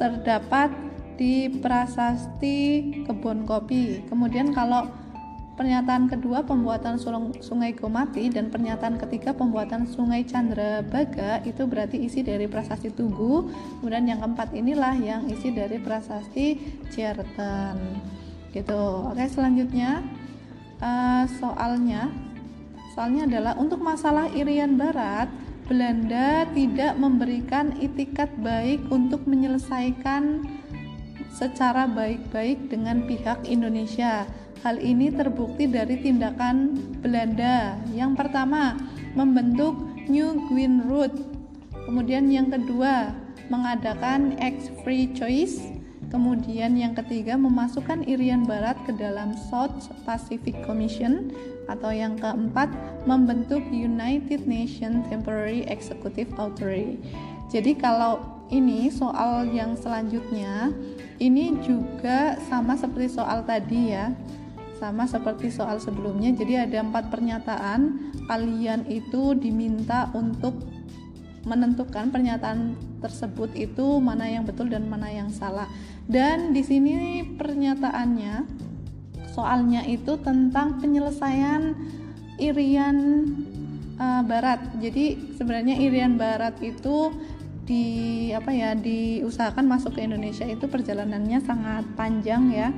terdapat 0.00 0.72
di 1.16 1.48
prasasti 1.60 2.56
kebun 3.04 3.48
kopi. 3.48 4.04
Kemudian 4.08 4.52
kalau 4.52 4.88
Pernyataan 5.56 6.12
kedua 6.12 6.44
pembuatan 6.44 7.00
sungai 7.40 7.72
Gomati 7.72 8.28
dan 8.28 8.52
pernyataan 8.52 9.00
ketiga 9.00 9.32
pembuatan 9.32 9.88
sungai 9.88 10.20
Chandrabaga 10.28 11.40
itu 11.48 11.64
berarti 11.64 11.96
isi 12.04 12.20
dari 12.20 12.44
prasasti 12.44 12.92
Tugu. 12.92 13.48
Kemudian 13.80 14.04
yang 14.04 14.20
keempat 14.20 14.52
inilah 14.52 14.92
yang 15.00 15.24
isi 15.32 15.56
dari 15.56 15.80
prasasti 15.80 16.60
Ciartan. 16.92 17.80
Gitu. 18.52 18.84
Oke, 19.08 19.24
selanjutnya 19.32 20.04
uh, 20.84 21.24
soalnya 21.40 22.12
soalnya 22.92 23.24
adalah 23.24 23.56
untuk 23.56 23.80
masalah 23.80 24.28
Irian 24.36 24.76
Barat 24.76 25.32
Belanda 25.66 26.44
tidak 26.52 27.00
memberikan 27.00 27.74
itikat 27.80 28.28
baik 28.44 28.84
untuk 28.92 29.24
menyelesaikan 29.24 30.44
secara 31.32 31.88
baik-baik 31.88 32.70
dengan 32.70 33.08
pihak 33.08 33.44
Indonesia 33.48 34.28
Hal 34.66 34.82
ini 34.82 35.14
terbukti 35.14 35.70
dari 35.70 35.94
tindakan 36.02 36.74
Belanda. 36.98 37.78
Yang 37.94 38.18
pertama, 38.18 38.74
membentuk 39.14 39.78
New 40.10 40.42
Green 40.50 40.82
Route. 40.90 41.14
Kemudian 41.86 42.26
yang 42.26 42.50
kedua, 42.50 43.14
mengadakan 43.46 44.34
X 44.42 44.74
Free 44.82 45.06
Choice. 45.14 45.70
Kemudian 46.10 46.74
yang 46.74 46.98
ketiga, 46.98 47.38
memasukkan 47.38 48.10
Irian 48.10 48.42
Barat 48.42 48.74
ke 48.82 48.90
dalam 48.98 49.38
South 49.38 49.86
Pacific 50.02 50.58
Commission 50.66 51.30
atau 51.70 51.94
yang 51.94 52.18
keempat, 52.18 52.66
membentuk 53.06 53.62
United 53.70 54.50
Nations 54.50 55.06
Temporary 55.06 55.62
Executive 55.70 56.34
Authority. 56.42 56.98
Jadi 57.54 57.78
kalau 57.78 58.18
ini 58.50 58.90
soal 58.90 59.46
yang 59.46 59.78
selanjutnya 59.78 60.74
ini 61.22 61.54
juga 61.62 62.34
sama 62.50 62.74
seperti 62.74 63.14
soal 63.14 63.46
tadi 63.46 63.94
ya 63.94 64.10
sama 64.76 65.08
seperti 65.08 65.48
soal 65.48 65.80
sebelumnya 65.80 66.32
jadi 66.36 66.68
ada 66.68 66.84
empat 66.84 67.08
pernyataan 67.08 68.12
kalian 68.28 68.84
itu 68.92 69.32
diminta 69.32 70.12
untuk 70.12 70.76
menentukan 71.46 72.10
pernyataan 72.10 72.74
tersebut 72.98 73.54
itu 73.54 74.02
mana 74.02 74.26
yang 74.26 74.42
betul 74.42 74.66
dan 74.66 74.90
mana 74.90 75.06
yang 75.06 75.30
salah. 75.30 75.70
Dan 76.10 76.50
di 76.50 76.66
sini 76.66 77.22
pernyataannya 77.38 78.66
soalnya 79.30 79.86
itu 79.86 80.18
tentang 80.18 80.82
penyelesaian 80.82 81.78
Irian 82.42 82.98
uh, 83.96 84.22
Barat. 84.26 84.74
Jadi 84.82 85.38
sebenarnya 85.38 85.78
Irian 85.78 86.18
Barat 86.18 86.58
itu 86.66 87.14
di 87.66 88.30
apa 88.30 88.54
ya 88.54 88.78
diusahakan 88.78 89.66
masuk 89.66 89.98
ke 89.98 90.06
Indonesia 90.06 90.46
itu 90.46 90.70
perjalanannya 90.70 91.42
sangat 91.42 91.82
panjang 91.98 92.54
ya 92.54 92.70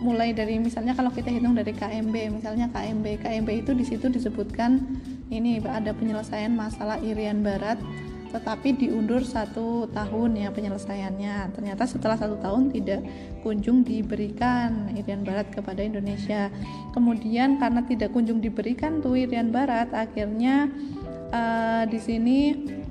mulai 0.00 0.32
dari 0.32 0.56
misalnya 0.56 0.96
kalau 0.96 1.12
kita 1.12 1.28
hitung 1.28 1.52
dari 1.52 1.76
KMB 1.76 2.40
misalnya 2.40 2.72
KMB 2.72 3.20
KMB 3.20 3.48
itu 3.52 3.72
di 3.76 3.84
situ 3.84 4.08
disebutkan 4.08 4.96
ini 5.28 5.60
ada 5.62 5.92
penyelesaian 5.92 6.50
masalah 6.50 6.96
Irian 7.04 7.44
Barat 7.44 7.76
tetapi 8.30 8.78
diundur 8.78 9.26
satu 9.26 9.90
tahun 9.90 10.38
ya 10.38 10.48
penyelesaiannya. 10.54 11.50
Ternyata 11.50 11.82
setelah 11.82 12.14
satu 12.14 12.38
tahun 12.38 12.70
tidak 12.70 13.02
kunjung 13.42 13.82
diberikan 13.82 14.94
Irian 14.94 15.26
Barat 15.26 15.50
kepada 15.50 15.82
Indonesia. 15.82 16.46
Kemudian 16.94 17.58
karena 17.58 17.82
tidak 17.82 18.14
kunjung 18.14 18.38
diberikan 18.38 19.02
tuh 19.02 19.18
Irian 19.18 19.50
Barat 19.50 19.90
akhirnya 19.90 20.70
uh, 21.34 21.82
di 21.90 21.98
sini 21.98 22.38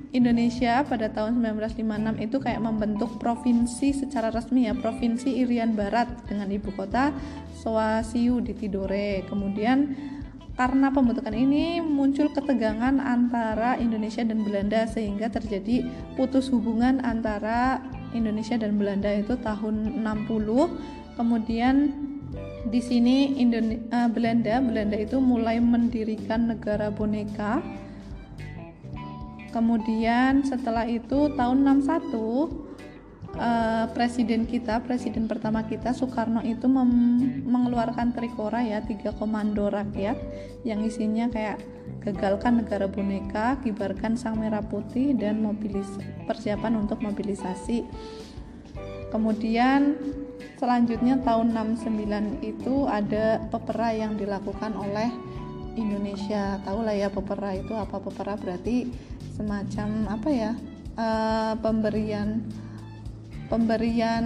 Indonesia 0.10 0.82
pada 0.90 1.14
tahun 1.14 1.38
1956 1.38 2.26
itu 2.26 2.38
kayak 2.42 2.62
membentuk 2.66 3.22
provinsi 3.22 3.94
secara 3.94 4.34
resmi 4.34 4.66
ya, 4.66 4.74
Provinsi 4.74 5.38
Irian 5.46 5.78
Barat 5.78 6.10
dengan 6.26 6.50
ibu 6.50 6.74
kota 6.74 7.14
Swasiu 7.54 8.42
di 8.42 8.58
Tidore. 8.58 9.22
Kemudian 9.30 9.94
karena 10.58 10.90
pembentukan 10.90 11.32
ini 11.32 11.78
muncul 11.80 12.34
ketegangan 12.34 12.98
antara 12.98 13.78
Indonesia 13.78 14.26
dan 14.26 14.42
Belanda 14.42 14.90
sehingga 14.90 15.30
terjadi 15.30 15.86
putus 16.18 16.50
hubungan 16.50 17.00
antara 17.06 17.80
Indonesia 18.12 18.58
dan 18.58 18.82
Belanda 18.82 19.14
itu 19.14 19.38
tahun 19.38 20.02
60. 20.02 21.22
Kemudian 21.22 21.76
di 22.68 22.82
sini 22.82 23.40
Indone 23.40 23.88
uh, 23.94 24.10
Belanda 24.12 24.60
Belanda 24.60 24.98
itu 25.00 25.22
mulai 25.24 25.64
mendirikan 25.64 26.52
negara 26.52 26.92
boneka 26.92 27.64
kemudian 29.50 30.46
setelah 30.46 30.86
itu 30.86 31.34
tahun 31.34 31.66
61 31.84 32.14
uh, 32.16 32.48
eh, 33.38 33.86
presiden 33.94 34.50
kita 34.50 34.82
presiden 34.82 35.30
pertama 35.30 35.66
kita 35.66 35.94
Soekarno 35.94 36.42
itu 36.42 36.66
mengeluarkan 37.46 38.16
Trikora 38.16 38.66
ya 38.66 38.82
tiga 38.82 39.14
komando 39.14 39.70
rakyat 39.70 40.18
yang 40.66 40.82
isinya 40.82 41.30
kayak 41.30 41.62
gagalkan 42.02 42.64
negara 42.64 42.88
boneka 42.88 43.60
kibarkan 43.62 44.16
sang 44.16 44.40
merah 44.40 44.64
putih 44.64 45.14
dan 45.18 45.44
mobilis 45.44 45.88
persiapan 46.26 46.80
untuk 46.80 47.04
mobilisasi. 47.04 47.84
Kemudian 49.10 49.98
selanjutnya 50.62 51.18
tahun 51.26 51.52
69 51.58 52.46
itu 52.46 52.86
ada 52.86 53.42
pepera 53.50 53.90
yang 53.90 54.14
dilakukan 54.16 54.78
oleh 54.78 55.10
Indonesia. 55.74 56.62
Tahu 56.62 56.86
lah 56.86 56.94
ya 56.94 57.10
pepera 57.10 57.58
itu 57.58 57.74
apa? 57.74 57.98
Pepera 57.98 58.38
berarti 58.38 58.86
semacam 59.40 60.20
apa 60.20 60.30
ya 60.30 60.52
uh, 61.00 61.56
pemberian 61.64 62.44
pemberian 63.50 64.26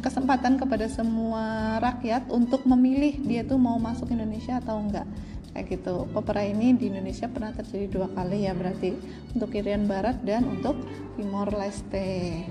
kesempatan 0.00 0.56
kepada 0.56 0.88
semua 0.88 1.76
rakyat 1.82 2.30
untuk 2.32 2.64
memilih 2.64 3.20
dia 3.20 3.44
tuh 3.44 3.60
mau 3.60 3.76
masuk 3.76 4.08
Indonesia 4.14 4.62
atau 4.62 4.80
enggak. 4.80 5.04
Kayak 5.52 5.66
gitu. 5.76 6.08
Opera 6.16 6.40
ini 6.48 6.72
di 6.72 6.88
Indonesia 6.88 7.28
pernah 7.28 7.52
terjadi 7.52 7.92
dua 7.92 8.08
kali 8.16 8.48
ya 8.48 8.56
berarti 8.56 8.96
untuk 9.36 9.52
Irian 9.52 9.84
Barat 9.84 10.24
dan 10.24 10.48
untuk 10.48 10.80
Timor 11.20 11.52
Leste 11.52 12.48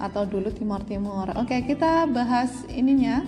atau 0.00 0.24
dulu 0.24 0.48
Timor 0.48 0.80
Timur. 0.88 1.28
Oke 1.36 1.60
kita 1.68 2.08
bahas 2.08 2.64
ininya. 2.72 3.20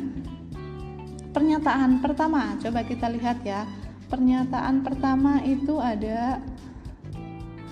Pernyataan 1.36 2.00
pertama. 2.00 2.56
Coba 2.56 2.80
kita 2.88 3.12
lihat 3.12 3.44
ya. 3.44 3.68
Pernyataan 4.08 4.80
pertama 4.80 5.44
itu 5.44 5.76
ada 5.76 6.40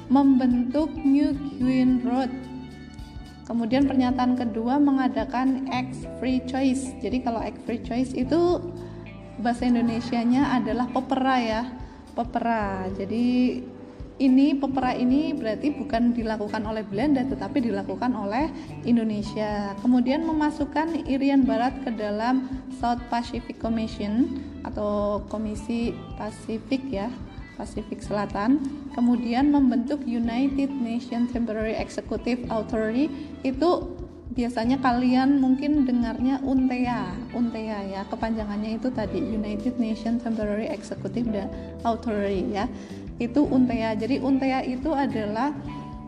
membentuk 0.09 0.90
New 0.97 1.35
Queen 1.59 2.02
Road. 2.02 2.30
Kemudian 3.42 3.85
pernyataan 3.85 4.38
kedua 4.38 4.78
mengadakan 4.78 5.66
X 5.68 6.06
Free 6.16 6.40
Choice. 6.47 6.94
Jadi 7.02 7.21
kalau 7.21 7.42
X 7.42 7.58
Free 7.67 7.82
Choice 7.82 8.15
itu 8.15 8.62
bahasa 9.43 9.67
Indonesianya 9.67 10.56
adalah 10.56 10.88
pepera 10.88 11.36
ya, 11.43 11.62
pepera. 12.15 12.86
Jadi 12.95 13.60
ini 14.23 14.54
pepera 14.54 14.95
ini 14.95 15.34
berarti 15.34 15.75
bukan 15.75 16.15
dilakukan 16.15 16.62
oleh 16.62 16.86
Belanda 16.86 17.26
tetapi 17.26 17.58
dilakukan 17.58 18.15
oleh 18.15 18.47
Indonesia. 18.86 19.75
Kemudian 19.82 20.23
memasukkan 20.23 21.10
Irian 21.10 21.43
Barat 21.43 21.75
ke 21.82 21.91
dalam 21.91 22.47
South 22.78 23.02
Pacific 23.10 23.58
Commission 23.58 24.38
atau 24.62 25.21
Komisi 25.26 25.91
Pasifik 26.15 26.86
ya 26.86 27.10
Pasifik 27.62 28.02
Selatan, 28.02 28.58
kemudian 28.90 29.54
membentuk 29.54 30.02
United 30.02 30.66
Nations 30.66 31.30
Temporary 31.30 31.78
Executive 31.78 32.42
Authority 32.50 33.06
itu 33.46 33.86
biasanya 34.34 34.82
kalian 34.82 35.38
mungkin 35.38 35.86
dengarnya 35.86 36.42
UNTEA, 36.42 37.14
UNTEA 37.30 37.78
ya, 37.94 38.02
kepanjangannya 38.10 38.82
itu 38.82 38.90
tadi 38.90 39.22
United 39.22 39.78
Nations 39.78 40.26
Temporary 40.26 40.66
Executive 40.75 41.30
Authority 41.86 42.50
ya. 42.50 42.66
Itu 43.22 43.46
UNTEA. 43.46 43.94
Jadi 43.94 44.18
UNTEA 44.18 44.66
itu 44.66 44.90
adalah 44.90 45.54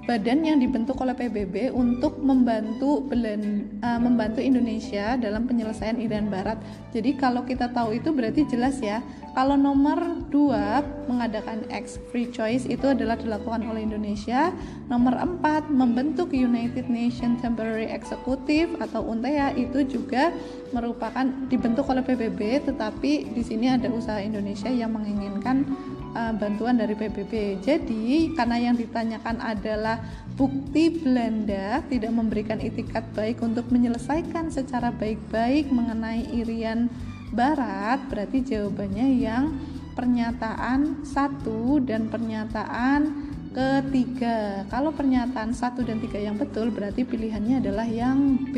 badan 0.04 0.44
yang 0.44 0.60
dibentuk 0.60 1.00
oleh 1.00 1.16
PBB 1.16 1.72
untuk 1.72 2.20
membantu 2.20 3.00
Belen, 3.08 3.72
uh, 3.80 3.96
membantu 3.96 4.44
Indonesia 4.44 5.16
dalam 5.16 5.48
penyelesaian 5.48 5.96
Irian 5.96 6.28
Barat. 6.28 6.60
Jadi 6.92 7.16
kalau 7.16 7.48
kita 7.48 7.72
tahu 7.72 7.96
itu 7.96 8.12
berarti 8.12 8.44
jelas 8.44 8.78
ya. 8.84 9.00
Kalau 9.34 9.58
nomor 9.58 10.30
2 10.30 11.10
mengadakan 11.10 11.66
X 11.72 11.98
Free 12.12 12.30
Choice 12.30 12.70
itu 12.70 12.86
adalah 12.86 13.18
dilakukan 13.18 13.66
oleh 13.66 13.82
Indonesia. 13.82 14.54
Nomor 14.86 15.18
4 15.18 15.72
membentuk 15.72 16.30
United 16.30 16.86
Nations 16.86 17.40
Temporary 17.42 17.88
Executive 17.90 18.76
atau 18.78 19.02
UNTEA 19.08 19.56
itu 19.56 19.82
juga 19.88 20.30
merupakan 20.70 21.24
dibentuk 21.48 21.88
oleh 21.88 22.04
PBB 22.04 22.66
tetapi 22.66 23.32
di 23.32 23.42
sini 23.42 23.70
ada 23.70 23.86
usaha 23.90 24.18
Indonesia 24.18 24.68
yang 24.68 24.92
menginginkan 24.92 25.66
uh, 26.14 26.32
bantuan 26.38 26.78
dari 26.78 26.94
PBB. 26.94 27.58
Jadi 27.60 28.32
karena 28.32 28.70
yang 28.70 28.78
ditanyakan 28.78 29.42
adalah 29.42 29.98
bukti 30.38 31.02
Belanda 31.02 31.82
tidak 31.90 32.14
memberikan 32.14 32.62
itikat 32.62 33.04
baik 33.12 33.42
untuk 33.42 33.68
menyelesaikan 33.74 34.48
secara 34.54 34.94
baik-baik 34.94 35.68
mengenai 35.68 36.30
Irian 36.32 36.88
Barat, 37.34 37.98
berarti 38.06 38.46
jawabannya 38.46 39.18
yang 39.18 39.58
pernyataan 39.98 41.02
satu 41.02 41.82
dan 41.82 42.06
pernyataan 42.06 43.30
ketiga. 43.54 44.66
Kalau 44.70 44.90
pernyataan 44.90 45.54
satu 45.54 45.86
dan 45.86 46.02
tiga 46.02 46.18
yang 46.18 46.38
betul, 46.38 46.74
berarti 46.74 47.06
pilihannya 47.06 47.62
adalah 47.62 47.86
yang 47.86 48.38
B. 48.50 48.56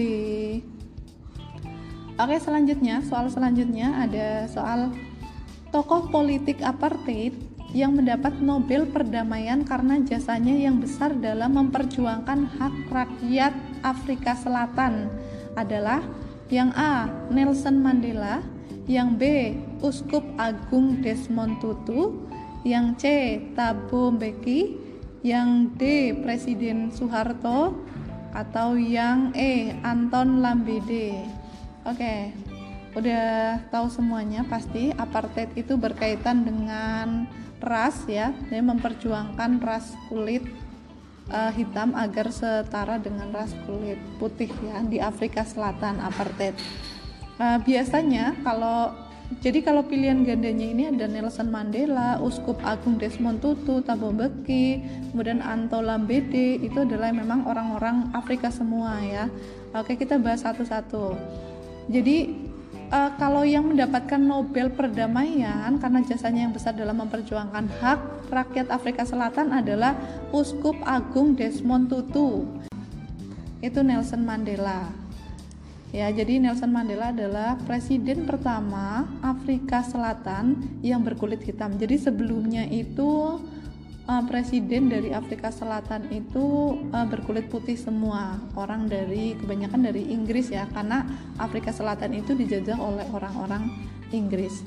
Oke, 2.16 2.40
selanjutnya 2.40 3.04
soal 3.04 3.28
selanjutnya 3.28 4.08
ada 4.08 4.48
soal 4.48 4.88
tokoh 5.76 6.08
politik 6.08 6.64
apartheid 6.64 7.36
yang 7.76 7.92
mendapat 7.92 8.32
Nobel 8.40 8.88
Perdamaian 8.88 9.60
karena 9.60 10.00
jasanya 10.00 10.56
yang 10.56 10.80
besar 10.80 11.12
dalam 11.12 11.52
memperjuangkan 11.52 12.48
hak 12.56 12.88
rakyat 12.88 13.52
Afrika 13.84 14.32
Selatan 14.40 15.12
adalah 15.52 16.00
yang 16.48 16.72
A. 16.72 17.12
Nelson 17.28 17.76
Mandela, 17.84 18.40
yang 18.88 19.20
B. 19.20 19.52
Uskup 19.84 20.24
Agung 20.40 21.04
Desmond 21.04 21.60
Tutu, 21.60 22.24
yang 22.64 22.96
C. 22.96 23.36
Thabo 23.52 24.16
Mbeki, 24.16 24.80
yang 25.20 25.76
D. 25.76 26.16
Presiden 26.24 26.88
Soeharto, 26.88 27.76
atau 28.32 28.80
yang 28.80 29.28
E. 29.36 29.76
Anton 29.84 30.40
Lambede. 30.40 31.20
Oke, 31.84 32.32
udah 32.96 33.60
tahu 33.68 33.92
semuanya 33.92 34.40
pasti 34.48 34.88
apartheid 34.96 35.52
itu 35.52 35.76
berkaitan 35.76 36.48
dengan 36.48 37.28
ras 37.60 38.08
ya 38.08 38.32
jadi 38.48 38.64
memperjuangkan 38.64 39.60
ras 39.60 39.92
kulit 40.08 40.48
uh, 41.28 41.52
hitam 41.52 41.92
agar 41.92 42.32
setara 42.32 42.96
dengan 42.96 43.28
ras 43.36 43.52
kulit 43.68 44.00
putih 44.16 44.48
ya 44.64 44.80
di 44.80 44.96
Afrika 44.96 45.44
Selatan 45.44 46.00
apartheid 46.00 46.56
uh, 47.36 47.60
biasanya 47.60 48.32
kalau 48.40 48.96
jadi 49.42 49.58
kalau 49.58 49.82
pilihan 49.82 50.22
gandanya 50.22 50.66
ini 50.70 50.86
ada 50.86 51.10
Nelson 51.10 51.50
Mandela, 51.50 52.22
Uskup 52.22 52.62
Agung 52.62 52.94
Desmond 52.94 53.42
Tutu, 53.42 53.82
Thabo 53.82 54.14
Mbeki, 54.14 54.86
kemudian 55.10 55.42
Anto 55.42 55.82
Lambede 55.82 56.62
itu 56.62 56.86
adalah 56.86 57.10
memang 57.10 57.42
orang-orang 57.42 58.14
Afrika 58.14 58.54
semua 58.54 59.02
ya. 59.02 59.26
Oke 59.74 59.98
kita 59.98 60.14
bahas 60.22 60.46
satu-satu. 60.46 61.18
Jadi 61.90 62.38
uh, 62.90 63.10
kalau 63.18 63.42
yang 63.42 63.66
mendapatkan 63.66 64.18
Nobel 64.20 64.70
perdamaian 64.70 65.74
karena 65.78 66.00
jasanya 66.04 66.46
yang 66.46 66.54
besar 66.54 66.74
dalam 66.74 66.98
memperjuangkan 67.02 67.66
hak 67.82 68.00
rakyat 68.30 68.68
Afrika 68.70 69.06
Selatan 69.06 69.54
adalah 69.54 69.96
Uskup 70.30 70.76
Agung 70.86 71.34
Desmond 71.34 71.90
Tutu. 71.90 72.46
Itu 73.62 73.80
Nelson 73.82 74.22
Mandela. 74.22 74.90
Ya, 75.94 76.12
jadi 76.12 76.42
Nelson 76.42 76.68
Mandela 76.68 77.14
adalah 77.14 77.56
presiden 77.64 78.28
pertama 78.28 79.06
Afrika 79.24 79.80
Selatan 79.80 80.60
yang 80.84 81.00
berkulit 81.00 81.40
hitam. 81.40 81.78
Jadi 81.78 81.96
sebelumnya 81.96 82.66
itu 82.68 83.40
uh, 84.06 84.22
presiden 84.24 84.88
dari 84.88 85.10
Afrika 85.10 85.50
Selatan 85.50 86.08
itu 86.14 86.78
uh, 86.90 87.06
berkulit 87.06 87.50
putih 87.50 87.76
semua. 87.76 88.38
Orang 88.54 88.86
dari 88.86 89.34
kebanyakan 89.36 89.90
dari 89.90 90.08
Inggris 90.10 90.50
ya 90.50 90.64
karena 90.70 91.04
Afrika 91.36 91.74
Selatan 91.74 92.16
itu 92.16 92.32
dijajah 92.32 92.78
oleh 92.78 93.06
orang-orang 93.12 93.70
Inggris. 94.14 94.62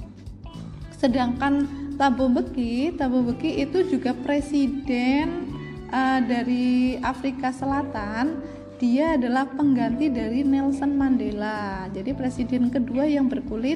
Sedangkan 1.00 1.66
Thabo 1.96 2.28
Mbeki 2.28 3.00
Thabo 3.00 3.24
Mbeki 3.24 3.64
itu 3.64 3.88
juga 3.88 4.12
presiden 4.16 5.48
uh, 5.90 6.20
dari 6.24 7.00
Afrika 7.00 7.56
Selatan. 7.56 8.46
Dia 8.80 9.20
adalah 9.20 9.44
pengganti 9.44 10.08
dari 10.08 10.40
Nelson 10.48 10.96
Mandela. 10.96 11.92
Jadi 11.92 12.16
presiden 12.16 12.72
kedua 12.72 13.04
yang 13.04 13.28
berkulit 13.28 13.76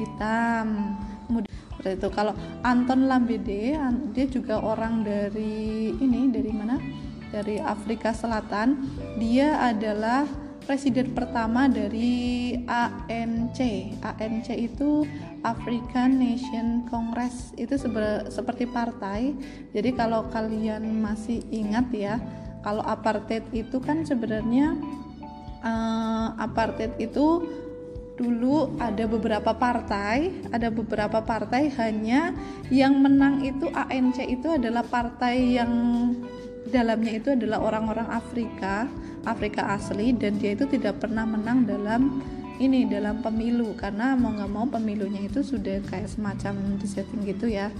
hitam 0.00 0.96
seperti 1.80 1.96
itu. 1.96 2.08
Kalau 2.12 2.36
Anton 2.60 3.08
Lambede 3.08 3.72
dia 4.12 4.26
juga 4.28 4.60
orang 4.60 5.00
dari 5.00 5.96
ini 5.96 6.28
dari 6.28 6.52
mana? 6.52 6.76
Dari 7.32 7.56
Afrika 7.56 8.12
Selatan. 8.12 8.84
Dia 9.16 9.56
adalah 9.72 10.28
presiden 10.68 11.16
pertama 11.16 11.72
dari 11.72 12.52
ANC 12.68 13.58
ANC 14.04 14.48
itu 14.52 15.08
African 15.40 16.20
Nation 16.20 16.84
Congress. 16.92 17.56
Itu 17.56 17.80
seperti 18.28 18.68
partai. 18.68 19.32
Jadi 19.72 19.96
kalau 19.96 20.28
kalian 20.28 20.84
masih 21.00 21.40
ingat 21.48 21.88
ya 21.96 22.20
kalau 22.60 22.84
apartheid 22.84 23.48
itu 23.56 23.80
kan 23.80 24.04
sebenarnya 24.04 24.76
uh, 25.64 26.36
apartheid 26.36 26.92
itu 27.00 27.40
dulu 28.20 28.76
ada 28.76 29.08
beberapa 29.08 29.56
partai, 29.56 30.44
ada 30.52 30.68
beberapa 30.68 31.24
partai 31.24 31.72
hanya 31.80 32.36
yang 32.68 33.00
menang 33.00 33.40
itu 33.40 33.72
ANC 33.72 34.20
itu 34.28 34.60
adalah 34.60 34.84
partai 34.84 35.56
yang 35.56 35.72
dalamnya 36.68 37.16
itu 37.16 37.32
adalah 37.32 37.64
orang-orang 37.64 38.04
Afrika, 38.12 38.84
Afrika 39.24 39.72
asli 39.72 40.12
dan 40.12 40.36
dia 40.36 40.52
itu 40.52 40.68
tidak 40.68 41.00
pernah 41.00 41.24
menang 41.24 41.64
dalam 41.64 42.20
ini 42.60 42.84
dalam 42.84 43.24
pemilu 43.24 43.72
karena 43.72 44.12
mau 44.12 44.36
nggak 44.36 44.52
mau 44.52 44.68
pemilunya 44.68 45.24
itu 45.24 45.40
sudah 45.40 45.80
kayak 45.88 46.12
semacam 46.12 46.76
disetting 46.76 47.24
gitu 47.24 47.48
ya. 47.48 47.72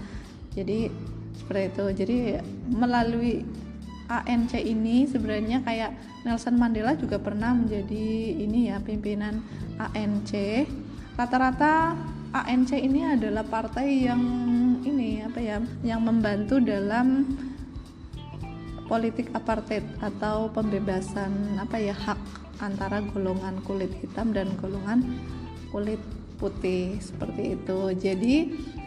Jadi 0.57 0.89
seperti 1.37 1.65
itu. 1.69 1.85
Jadi 2.01 2.17
melalui 2.73 3.45
ANC 4.11 4.59
ini 4.59 5.07
sebenarnya 5.07 5.63
kayak 5.63 5.95
Nelson 6.27 6.59
Mandela 6.59 6.99
juga 6.99 7.23
pernah 7.23 7.55
menjadi 7.55 8.35
ini 8.43 8.67
ya 8.67 8.83
pimpinan 8.83 9.39
ANC. 9.79 10.67
Rata-rata 11.15 11.95
ANC 12.35 12.75
ini 12.75 13.07
adalah 13.07 13.47
partai 13.47 14.11
yang 14.11 14.23
ini 14.83 15.23
apa 15.23 15.39
ya 15.39 15.63
yang 15.87 16.03
membantu 16.03 16.59
dalam 16.59 17.31
politik 18.91 19.31
apartheid 19.39 19.87
atau 20.03 20.51
pembebasan 20.51 21.63
apa 21.63 21.79
ya 21.79 21.95
hak 21.95 22.19
antara 22.59 22.99
golongan 23.15 23.63
kulit 23.63 23.95
hitam 24.03 24.35
dan 24.35 24.51
golongan 24.59 25.07
kulit 25.71 26.03
putih 26.41 26.97
seperti 26.99 27.61
itu. 27.61 27.81
Jadi 27.93 28.35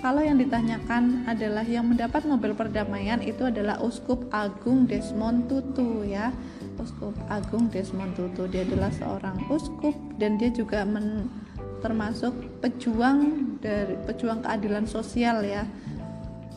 kalau 0.02 0.20
yang 0.20 0.42
ditanyakan 0.42 1.30
adalah 1.30 1.64
yang 1.64 1.86
mendapat 1.88 2.26
Nobel 2.26 2.58
perdamaian 2.58 3.22
itu 3.22 3.46
adalah 3.46 3.80
Uskup 3.80 4.26
Agung 4.34 4.90
Desmond 4.90 5.48
Tutu 5.48 6.04
ya. 6.04 6.34
Uskup 6.82 7.14
Agung 7.30 7.70
Desmond 7.70 8.18
Tutu 8.18 8.50
dia 8.50 8.66
adalah 8.66 8.90
seorang 8.90 9.38
uskup 9.48 9.94
dan 10.18 10.42
dia 10.42 10.50
juga 10.50 10.82
men, 10.84 11.30
termasuk 11.86 12.34
pejuang 12.60 13.46
dari 13.62 13.94
pejuang 14.10 14.42
keadilan 14.42 14.90
sosial 14.90 15.46
ya 15.46 15.64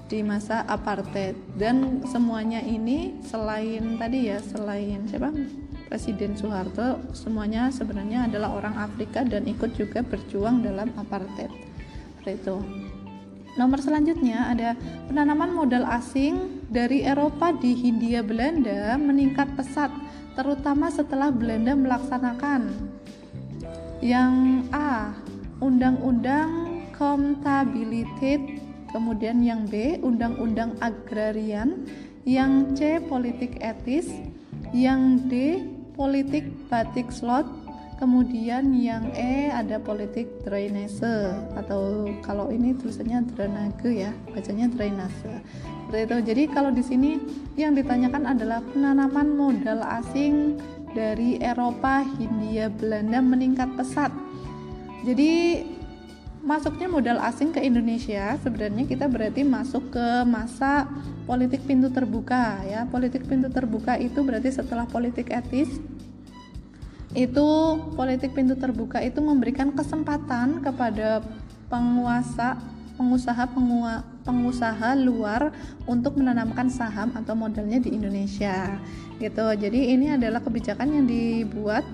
di 0.06 0.22
masa 0.22 0.62
apartheid 0.70 1.34
dan 1.58 1.98
semuanya 2.06 2.62
ini 2.62 3.18
selain 3.26 3.98
tadi 3.98 4.30
ya 4.30 4.38
selain 4.38 5.02
siapa 5.10 5.34
Presiden 5.86 6.34
Soeharto 6.34 6.98
semuanya 7.14 7.70
sebenarnya 7.70 8.26
adalah 8.26 8.58
orang 8.58 8.74
Afrika 8.74 9.22
dan 9.22 9.46
ikut 9.46 9.78
juga 9.78 10.02
berjuang 10.02 10.66
dalam 10.66 10.90
apartheid. 10.98 11.50
Itu. 12.26 12.58
Nomor 13.54 13.78
selanjutnya 13.80 14.50
ada 14.50 14.74
penanaman 15.06 15.54
modal 15.54 15.86
asing 15.86 16.60
dari 16.68 17.06
Eropa 17.06 17.54
di 17.54 17.72
Hindia 17.72 18.20
Belanda 18.20 18.98
meningkat 18.98 19.54
pesat 19.54 19.88
terutama 20.36 20.92
setelah 20.92 21.32
Belanda 21.32 21.72
melaksanakan 21.72 22.68
yang 24.04 24.66
A 24.74 25.16
Undang-Undang 25.64 26.82
Contabiliteit 26.92 28.60
kemudian 28.92 29.40
yang 29.40 29.64
B 29.64 29.96
Undang-Undang 30.04 30.76
Agrarian 30.84 31.88
yang 32.28 32.76
C 32.76 33.00
Politik 33.00 33.56
Etis 33.64 34.10
yang 34.76 35.30
D 35.32 35.64
politik 35.96 36.46
batik 36.68 37.08
slot 37.10 37.48
kemudian 37.96 38.76
yang 38.76 39.08
E 39.16 39.48
ada 39.48 39.80
politik 39.80 40.28
drainase 40.44 41.32
atau 41.56 42.12
kalau 42.20 42.52
ini 42.52 42.76
tulisannya 42.76 43.24
drainage 43.32 43.88
ya 43.88 44.12
bacanya 44.30 44.68
drainase. 44.68 45.32
Seperti 45.88 46.02
itu. 46.04 46.16
Jadi 46.28 46.42
kalau 46.52 46.70
di 46.74 46.84
sini 46.84 47.10
yang 47.56 47.72
ditanyakan 47.72 48.36
adalah 48.36 48.60
penanaman 48.74 49.32
modal 49.32 49.80
asing 49.80 50.60
dari 50.92 51.40
Eropa 51.40 52.04
Hindia 52.20 52.68
Belanda 52.68 53.20
meningkat 53.24 53.72
pesat. 53.80 54.12
Jadi 55.06 55.62
masuknya 56.46 56.86
modal 56.86 57.18
asing 57.26 57.50
ke 57.50 57.58
Indonesia 57.58 58.38
sebenarnya 58.38 58.86
kita 58.86 59.10
berarti 59.10 59.42
masuk 59.42 59.90
ke 59.90 60.06
masa 60.22 60.86
politik 61.26 61.66
pintu 61.66 61.90
terbuka 61.90 62.62
ya. 62.62 62.86
Politik 62.86 63.26
pintu 63.26 63.50
terbuka 63.50 63.98
itu 63.98 64.22
berarti 64.22 64.54
setelah 64.54 64.86
politik 64.86 65.28
etis 65.34 65.82
itu 67.18 67.48
politik 67.98 68.30
pintu 68.30 68.54
terbuka 68.54 69.02
itu 69.02 69.18
memberikan 69.18 69.74
kesempatan 69.74 70.62
kepada 70.62 71.24
penguasa 71.66 72.60
pengusaha 72.96 73.44
pengua, 73.52 74.06
pengusaha 74.24 74.96
luar 74.96 75.52
untuk 75.84 76.16
menanamkan 76.16 76.72
saham 76.72 77.12
atau 77.12 77.36
modalnya 77.36 77.76
di 77.82 77.92
Indonesia 77.92 78.80
gitu. 79.20 79.44
Jadi 79.52 79.92
ini 79.92 80.16
adalah 80.16 80.40
kebijakan 80.40 80.94
yang 80.94 81.04
dibuat 81.04 81.84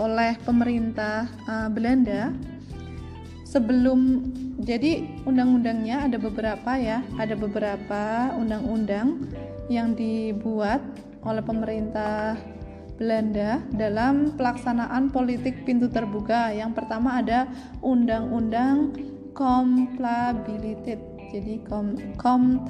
oleh 0.00 0.32
pemerintah 0.48 1.28
uh, 1.44 1.68
Belanda 1.68 2.32
sebelum 3.50 4.30
jadi 4.62 5.02
undang-undangnya 5.26 6.06
ada 6.06 6.22
beberapa 6.22 6.78
ya 6.78 7.02
ada 7.18 7.34
beberapa 7.34 8.30
undang-undang 8.38 9.26
yang 9.66 9.98
dibuat 9.98 10.78
oleh 11.26 11.42
pemerintah 11.42 12.38
Belanda 12.94 13.64
dalam 13.72 14.36
pelaksanaan 14.36 15.08
politik 15.08 15.64
pintu 15.64 15.88
terbuka. 15.88 16.52
Yang 16.52 16.84
pertama 16.84 17.18
ada 17.18 17.48
undang-undang 17.80 18.92
Compliability 19.30 20.98
jadi 21.30 21.62
kom 22.18 22.66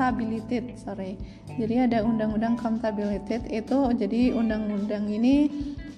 sorry. 0.76 1.16
Jadi 1.56 1.74
ada 1.80 2.04
undang-undang 2.04 2.60
comtability 2.60 3.40
itu 3.48 3.78
jadi 3.96 4.36
undang-undang 4.36 5.08
ini 5.08 5.48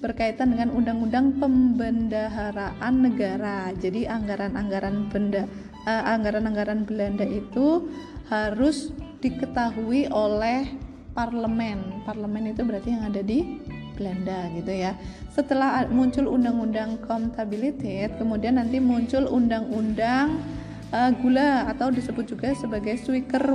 berkaitan 0.03 0.51
dengan 0.51 0.75
undang-undang 0.75 1.39
pembendaharaan 1.39 2.93
negara. 2.99 3.71
Jadi 3.79 4.03
anggaran-anggaran 4.03 5.07
benda 5.07 5.47
uh, 5.87 6.03
anggaran-anggaran 6.11 6.83
Belanda 6.83 7.23
itu 7.23 7.87
harus 8.27 8.91
diketahui 9.23 10.11
oleh 10.11 10.67
parlemen. 11.15 12.03
Parlemen 12.03 12.51
itu 12.51 12.67
berarti 12.67 12.91
yang 12.91 13.07
ada 13.07 13.23
di 13.23 13.63
Belanda 13.95 14.51
gitu 14.51 14.75
ya. 14.75 14.91
Setelah 15.31 15.87
muncul 15.87 16.27
undang-undang 16.27 16.99
comtability 16.99 18.03
kemudian 18.19 18.59
nanti 18.59 18.83
muncul 18.83 19.23
undang-undang 19.31 20.43
uh, 20.91 21.15
gula 21.15 21.71
atau 21.71 21.87
disebut 21.87 22.27
juga 22.27 22.51
sebagai 22.51 22.99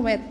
Weight. 0.01 0.25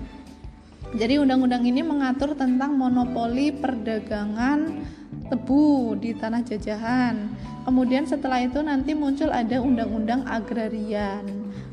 Jadi 0.95 1.19
undang-undang 1.19 1.67
ini 1.67 1.83
mengatur 1.83 2.31
tentang 2.33 2.79
monopoli 2.79 3.51
perdagangan 3.51 4.87
tebu 5.27 5.95
di 5.99 6.15
tanah 6.15 6.41
jajahan. 6.43 7.31
Kemudian 7.67 8.07
setelah 8.07 8.39
itu 8.39 8.63
nanti 8.63 8.95
muncul 8.95 9.27
ada 9.27 9.59
undang-undang 9.59 10.23
agrarian. 10.27 11.23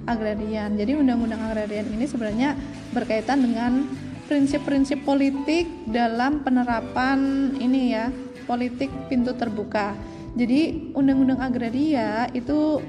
Agrarian. 0.04 0.74
Jadi 0.76 0.98
undang-undang 0.98 1.40
agrarian 1.40 1.86
ini 1.88 2.04
sebenarnya 2.04 2.58
berkaitan 2.92 3.40
dengan 3.40 3.88
prinsip-prinsip 4.26 5.06
politik 5.06 5.70
dalam 5.88 6.42
penerapan 6.42 7.52
ini 7.56 7.94
ya, 7.94 8.10
politik 8.44 8.90
pintu 9.06 9.32
terbuka. 9.38 9.94
Jadi 10.34 10.90
undang-undang 10.98 11.38
agraria 11.38 12.26
itu 12.34 12.82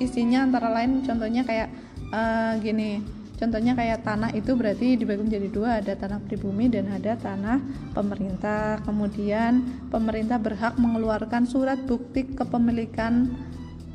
isinya 0.00 0.48
antara 0.48 0.72
lain 0.72 1.04
contohnya 1.04 1.44
kayak 1.44 1.68
uh, 2.08 2.56
gini 2.56 3.19
contohnya 3.40 3.72
kayak 3.72 4.04
tanah 4.04 4.30
itu 4.36 4.52
berarti 4.52 5.00
dibagi 5.00 5.24
menjadi 5.24 5.48
dua 5.48 5.80
ada 5.80 5.96
tanah 5.96 6.20
pribumi 6.28 6.68
dan 6.68 6.92
ada 6.92 7.16
tanah 7.16 7.58
pemerintah. 7.96 8.84
Kemudian 8.84 9.88
pemerintah 9.88 10.36
berhak 10.36 10.76
mengeluarkan 10.76 11.48
surat 11.48 11.80
bukti 11.88 12.36
kepemilikan 12.36 13.32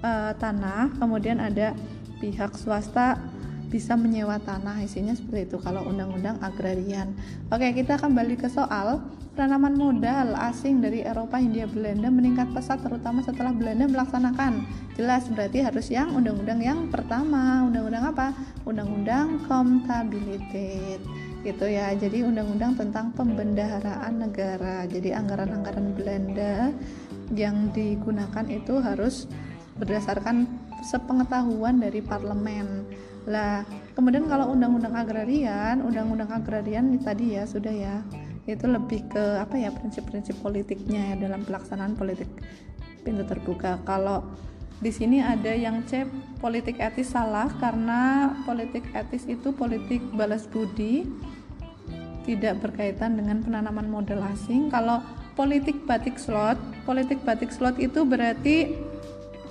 uh, 0.01 0.34
tanah. 0.36 0.97
Kemudian 0.97 1.38
ada 1.38 1.77
pihak 2.17 2.58
swasta 2.58 3.21
bisa 3.75 3.99
menyewa 3.99 4.39
tanah 4.39 4.79
isinya 4.88 5.11
seperti 5.11 5.51
itu 5.51 5.57
kalau 5.59 5.83
undang-undang 5.83 6.39
agrarian 6.39 7.11
oke 7.51 7.67
kita 7.75 7.99
kembali 7.99 8.39
ke 8.39 8.47
soal 8.47 9.03
penanaman 9.35 9.75
modal 9.75 10.31
asing 10.47 10.79
dari 10.79 11.03
Eropa, 11.03 11.35
Hindia, 11.35 11.67
Belanda 11.67 12.07
meningkat 12.07 12.55
pesat 12.55 12.79
terutama 12.79 13.19
setelah 13.19 13.51
Belanda 13.51 13.83
melaksanakan. 13.91 14.63
Jelas 14.95 15.27
berarti 15.27 15.59
harus 15.59 15.91
yang 15.91 16.15
undang-undang 16.15 16.63
yang 16.63 16.79
pertama. 16.88 17.67
Undang-undang 17.67 18.15
apa? 18.15 18.31
Undang-undang 18.63 19.43
Kontabilitas. 19.43 21.03
Gitu 21.43 21.65
ya. 21.67 21.91
Jadi 21.99 22.23
undang-undang 22.23 22.79
tentang 22.79 23.11
pembendaharaan 23.11 24.23
negara. 24.23 24.88
Jadi 24.88 25.11
anggaran-anggaran 25.11 25.91
Belanda 25.99 26.71
yang 27.35 27.75
digunakan 27.75 28.47
itu 28.47 28.79
harus 28.79 29.27
berdasarkan 29.75 30.47
sepengetahuan 30.88 31.83
dari 31.83 31.99
parlemen. 31.99 32.88
Lah, 33.25 33.65
kemudian 33.97 34.29
kalau 34.29 34.53
undang-undang 34.53 34.93
agrarian, 34.93 35.81
undang-undang 35.81 36.29
agrarian 36.29 36.93
tadi 37.01 37.38
ya 37.38 37.43
sudah 37.49 37.73
ya. 37.73 37.95
Itu 38.45 38.69
lebih 38.69 39.09
ke 39.09 39.41
apa 39.41 39.57
ya 39.57 39.73
prinsip-prinsip 39.73 40.38
politiknya 40.45 41.13
ya 41.13 41.15
dalam 41.17 41.41
pelaksanaan 41.41 41.97
politik 41.97 42.29
pintu 43.01 43.25
terbuka. 43.25 43.81
Kalau 43.81 44.21
di 44.77 44.91
sini 44.93 45.23
ada 45.23 45.49
yang 45.55 45.81
C 45.89 46.05
politik 46.38 46.77
etis 46.77 47.15
salah 47.15 47.49
karena 47.57 48.33
politik 48.45 48.85
etis 48.93 49.25
itu 49.25 49.49
politik 49.55 50.03
balas 50.13 50.45
budi 50.45 51.07
tidak 52.29 52.61
berkaitan 52.61 53.17
dengan 53.17 53.41
penanaman 53.41 53.89
modal 53.89 54.21
asing. 54.29 54.69
Kalau 54.69 55.01
politik 55.35 55.83
batik 55.83 56.15
slot 56.15 56.57
politik 56.88 57.19
batik 57.27 57.51
slot 57.51 57.75
itu 57.77 58.07
berarti 58.07 58.71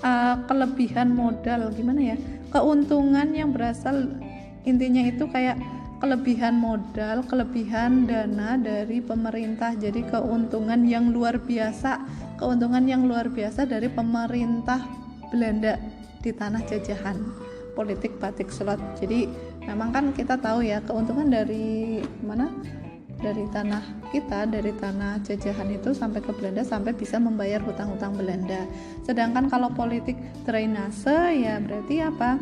uh, 0.01 0.41
kelebihan 0.49 1.13
modal 1.13 1.71
gimana 1.77 2.17
ya 2.17 2.19
keuntungan 2.55 3.35
yang 3.35 3.51
berasal 3.51 4.15
intinya 4.63 5.03
itu 5.03 5.27
kayak 5.27 5.59
kelebihan 5.99 6.55
modal, 6.55 7.27
kelebihan 7.27 8.07
dana 8.07 8.55
dari 8.55 9.03
pemerintah. 9.03 9.75
Jadi 9.75 10.07
keuntungan 10.07 10.87
yang 10.87 11.11
luar 11.11 11.43
biasa, 11.43 11.99
keuntungan 12.39 12.87
yang 12.87 13.11
luar 13.11 13.27
biasa 13.27 13.67
dari 13.67 13.91
pemerintah 13.91 14.79
Belanda 15.35 15.83
di 16.23 16.31
tanah 16.31 16.63
jajahan 16.71 17.19
politik 17.75 18.23
batik 18.23 18.55
slot. 18.55 18.79
Jadi 19.03 19.27
memang 19.67 19.91
kan 19.91 20.05
kita 20.15 20.39
tahu 20.39 20.63
ya 20.63 20.79
keuntungan 20.87 21.27
dari 21.27 21.99
mana? 22.23 22.53
Dari 23.25 23.49
tanah 23.49 23.81
kita, 24.13 24.45
dari 24.45 24.77
tanah 24.77 25.25
jajahan 25.25 25.73
itu 25.73 25.97
sampai 25.97 26.21
ke 26.21 26.29
Belanda 26.37 26.61
sampai 26.61 26.93
bisa 26.93 27.17
membayar 27.17 27.65
hutang-hutang 27.65 28.21
Belanda. 28.21 28.69
Sedangkan 29.01 29.49
kalau 29.49 29.73
politik 29.73 30.21
drainase 30.45 31.41
ya 31.41 31.57
berarti 31.57 32.05
apa? 32.05 32.37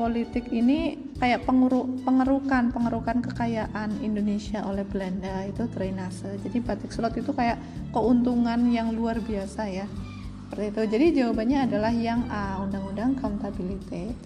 politik 0.00 0.48
ini 0.48 0.96
kayak 1.20 1.44
penguruk 1.44 1.84
pengerukan 2.06 2.72
pengerukan 2.72 3.20
kekayaan 3.20 4.00
Indonesia 4.00 4.64
oleh 4.64 4.86
Belanda 4.86 5.44
itu 5.44 5.68
drainase 5.68 6.40
jadi 6.40 6.62
batik 6.64 6.88
slot 6.88 7.18
itu 7.20 7.34
kayak 7.36 7.60
keuntungan 7.92 8.70
yang 8.72 8.96
luar 8.96 9.20
biasa 9.20 9.68
ya 9.68 9.84
seperti 10.48 10.72
itu 10.72 10.82
jadi 10.96 11.06
jawabannya 11.20 11.58
adalah 11.68 11.92
yang 11.92 12.24
A 12.32 12.64
undang-undang 12.64 13.18
accountability 13.20 14.16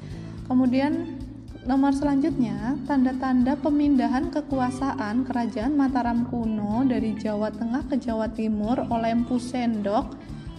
kemudian 0.46 1.18
nomor 1.64 1.96
selanjutnya 1.96 2.77
tanda-tanda 2.85 3.57
pemindahan 3.57 4.29
kekuasaan 4.29 5.24
kerajaan 5.24 5.72
Mataram 5.72 6.29
kuno 6.29 6.85
dari 6.85 7.16
Jawa 7.16 7.48
Tengah 7.48 7.88
ke 7.88 7.96
Jawa 7.96 8.29
Timur 8.29 8.85
oleh 8.92 9.16
Empu 9.16 9.40
Sendok 9.40 10.12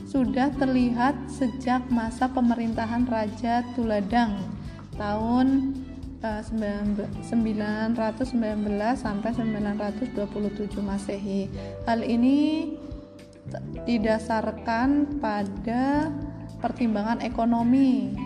sudah 0.10 0.50
terlihat 0.58 1.30
sejak 1.30 1.86
masa 1.94 2.26
pemerintahan 2.30 3.06
Raja 3.06 3.62
Tuladang 3.78 4.38
tahun 4.98 5.78
uh, 6.26 6.42
919 6.42 7.22
sampai 8.98 9.32
927 9.34 10.82
Masehi. 10.82 11.52
Hal 11.86 12.02
ini 12.02 12.74
didasarkan 13.86 15.22
pada 15.22 16.10
pertimbangan 16.58 17.22
ekonomi 17.22 18.18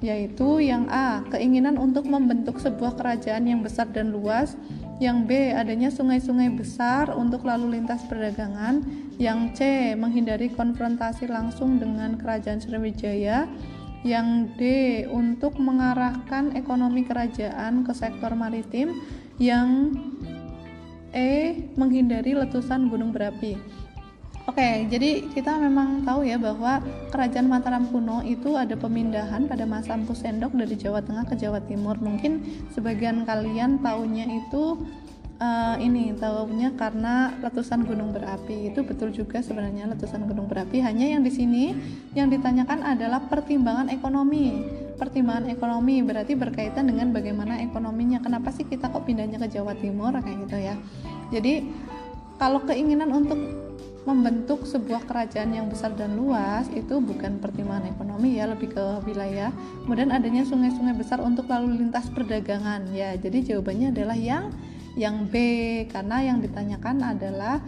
yaitu 0.00 0.64
yang 0.64 0.88
A, 0.88 1.20
keinginan 1.28 1.76
untuk 1.76 2.08
membentuk 2.08 2.56
sebuah 2.56 2.96
kerajaan 2.96 3.44
yang 3.44 3.60
besar 3.60 3.88
dan 3.92 4.12
luas, 4.12 4.56
yang 5.00 5.24
B, 5.24 5.52
adanya 5.52 5.88
sungai-sungai 5.92 6.52
besar 6.56 7.12
untuk 7.12 7.44
lalu 7.44 7.80
lintas 7.80 8.04
perdagangan, 8.08 8.84
yang 9.20 9.52
C, 9.52 9.92
menghindari 9.96 10.48
konfrontasi 10.52 11.28
langsung 11.28 11.76
dengan 11.76 12.16
kerajaan 12.16 12.60
Sriwijaya, 12.60 13.48
yang 14.00 14.56
D 14.56 15.04
untuk 15.12 15.60
mengarahkan 15.60 16.56
ekonomi 16.56 17.04
kerajaan 17.04 17.84
ke 17.84 17.92
sektor 17.92 18.32
maritim, 18.32 18.96
yang 19.36 19.92
E 21.10 21.66
menghindari 21.74 22.38
letusan 22.38 22.86
gunung 22.86 23.10
berapi. 23.10 23.79
Oke, 24.48 24.88
jadi 24.88 25.28
kita 25.30 25.60
memang 25.60 26.00
tahu 26.02 26.24
ya 26.24 26.40
bahwa 26.40 26.80
kerajaan 27.12 27.46
Mataram 27.46 27.84
kuno 27.92 28.24
itu 28.24 28.56
ada 28.56 28.72
pemindahan 28.72 29.44
pada 29.44 29.68
masa 29.68 29.92
Empu 29.92 30.16
Sendok 30.16 30.56
dari 30.56 30.80
Jawa 30.80 31.04
Tengah 31.04 31.28
ke 31.28 31.36
Jawa 31.36 31.60
Timur. 31.60 32.00
Mungkin 32.00 32.40
sebagian 32.72 33.28
kalian 33.28 33.84
tahunya 33.84 34.26
itu 34.40 34.80
uh, 35.40 35.76
ini 35.76 36.16
tahunya 36.16 36.76
karena 36.76 37.36
letusan 37.44 37.84
gunung 37.84 38.16
berapi. 38.16 38.72
Itu 38.72 38.84
betul 38.84 39.10
juga 39.10 39.44
sebenarnya 39.44 39.88
letusan 39.92 40.24
gunung 40.28 40.48
berapi. 40.48 40.80
Hanya 40.84 41.08
yang 41.08 41.24
di 41.24 41.32
sini 41.32 41.76
yang 42.16 42.32
ditanyakan 42.32 42.84
adalah 42.84 43.24
pertimbangan 43.28 43.92
ekonomi. 43.92 44.66
Pertimbangan 45.00 45.48
ekonomi 45.48 46.04
berarti 46.04 46.36
berkaitan 46.36 46.88
dengan 46.88 47.12
bagaimana 47.12 47.60
ekonominya. 47.64 48.20
Kenapa 48.20 48.52
sih 48.52 48.68
kita 48.68 48.92
kok 48.92 49.08
pindahnya 49.08 49.40
ke 49.40 49.48
Jawa 49.52 49.72
Timur 49.76 50.12
kayak 50.16 50.38
gitu 50.48 50.56
ya. 50.60 50.74
Jadi 51.32 51.64
kalau 52.36 52.64
keinginan 52.64 53.12
untuk 53.12 53.69
membentuk 54.08 54.64
sebuah 54.64 55.04
kerajaan 55.04 55.52
yang 55.52 55.68
besar 55.68 55.92
dan 55.92 56.16
luas 56.16 56.66
itu 56.72 56.98
bukan 57.04 57.36
pertimbangan 57.36 57.92
ekonomi 57.92 58.40
ya 58.40 58.48
lebih 58.48 58.72
ke 58.72 58.84
wilayah 59.04 59.52
kemudian 59.84 60.08
adanya 60.08 60.42
sungai-sungai 60.48 60.96
besar 60.96 61.20
untuk 61.20 61.44
lalu 61.52 61.76
lintas 61.76 62.08
perdagangan 62.08 62.88
ya 62.96 63.12
jadi 63.20 63.54
jawabannya 63.54 63.92
adalah 63.92 64.16
yang 64.16 64.48
yang 64.96 65.28
B 65.28 65.34
karena 65.92 66.24
yang 66.24 66.40
ditanyakan 66.40 66.96
adalah 67.04 67.60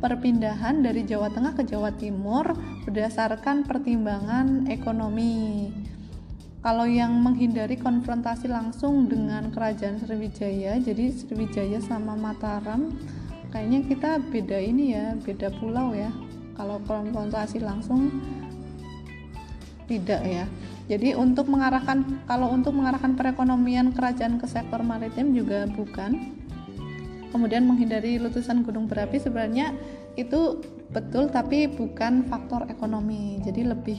perpindahan 0.00 0.80
dari 0.80 1.04
Jawa 1.04 1.28
Tengah 1.28 1.52
ke 1.54 1.62
Jawa 1.68 1.92
Timur 1.92 2.56
berdasarkan 2.88 3.68
pertimbangan 3.68 4.66
ekonomi. 4.72 5.68
Kalau 6.60 6.84
yang 6.84 7.24
menghindari 7.24 7.80
konfrontasi 7.80 8.48
langsung 8.48 9.08
dengan 9.08 9.48
kerajaan 9.48 9.96
Sriwijaya, 9.96 10.76
jadi 10.76 11.08
Sriwijaya 11.08 11.80
sama 11.80 12.16
Mataram 12.16 12.92
kayaknya 13.50 13.80
kita 13.86 14.10
beda 14.30 14.58
ini 14.58 14.94
ya, 14.94 15.14
beda 15.18 15.50
pulau 15.58 15.92
ya. 15.92 16.10
Kalau 16.54 16.78
konfrontasi 16.86 17.62
langsung 17.62 18.10
tidak 19.90 20.22
ya. 20.22 20.44
Jadi 20.90 21.14
untuk 21.14 21.46
mengarahkan 21.46 22.26
kalau 22.26 22.50
untuk 22.50 22.74
mengarahkan 22.74 23.14
perekonomian 23.14 23.94
kerajaan 23.94 24.38
ke 24.38 24.46
sektor 24.46 24.82
maritim 24.82 25.34
juga 25.34 25.66
bukan. 25.70 26.34
Kemudian 27.30 27.62
menghindari 27.62 28.18
letusan 28.18 28.66
gunung 28.66 28.90
berapi 28.90 29.22
sebenarnya 29.22 29.70
itu 30.18 30.58
betul 30.90 31.30
tapi 31.30 31.70
bukan 31.70 32.26
faktor 32.26 32.66
ekonomi. 32.66 33.38
Jadi 33.46 33.62
lebih 33.62 33.98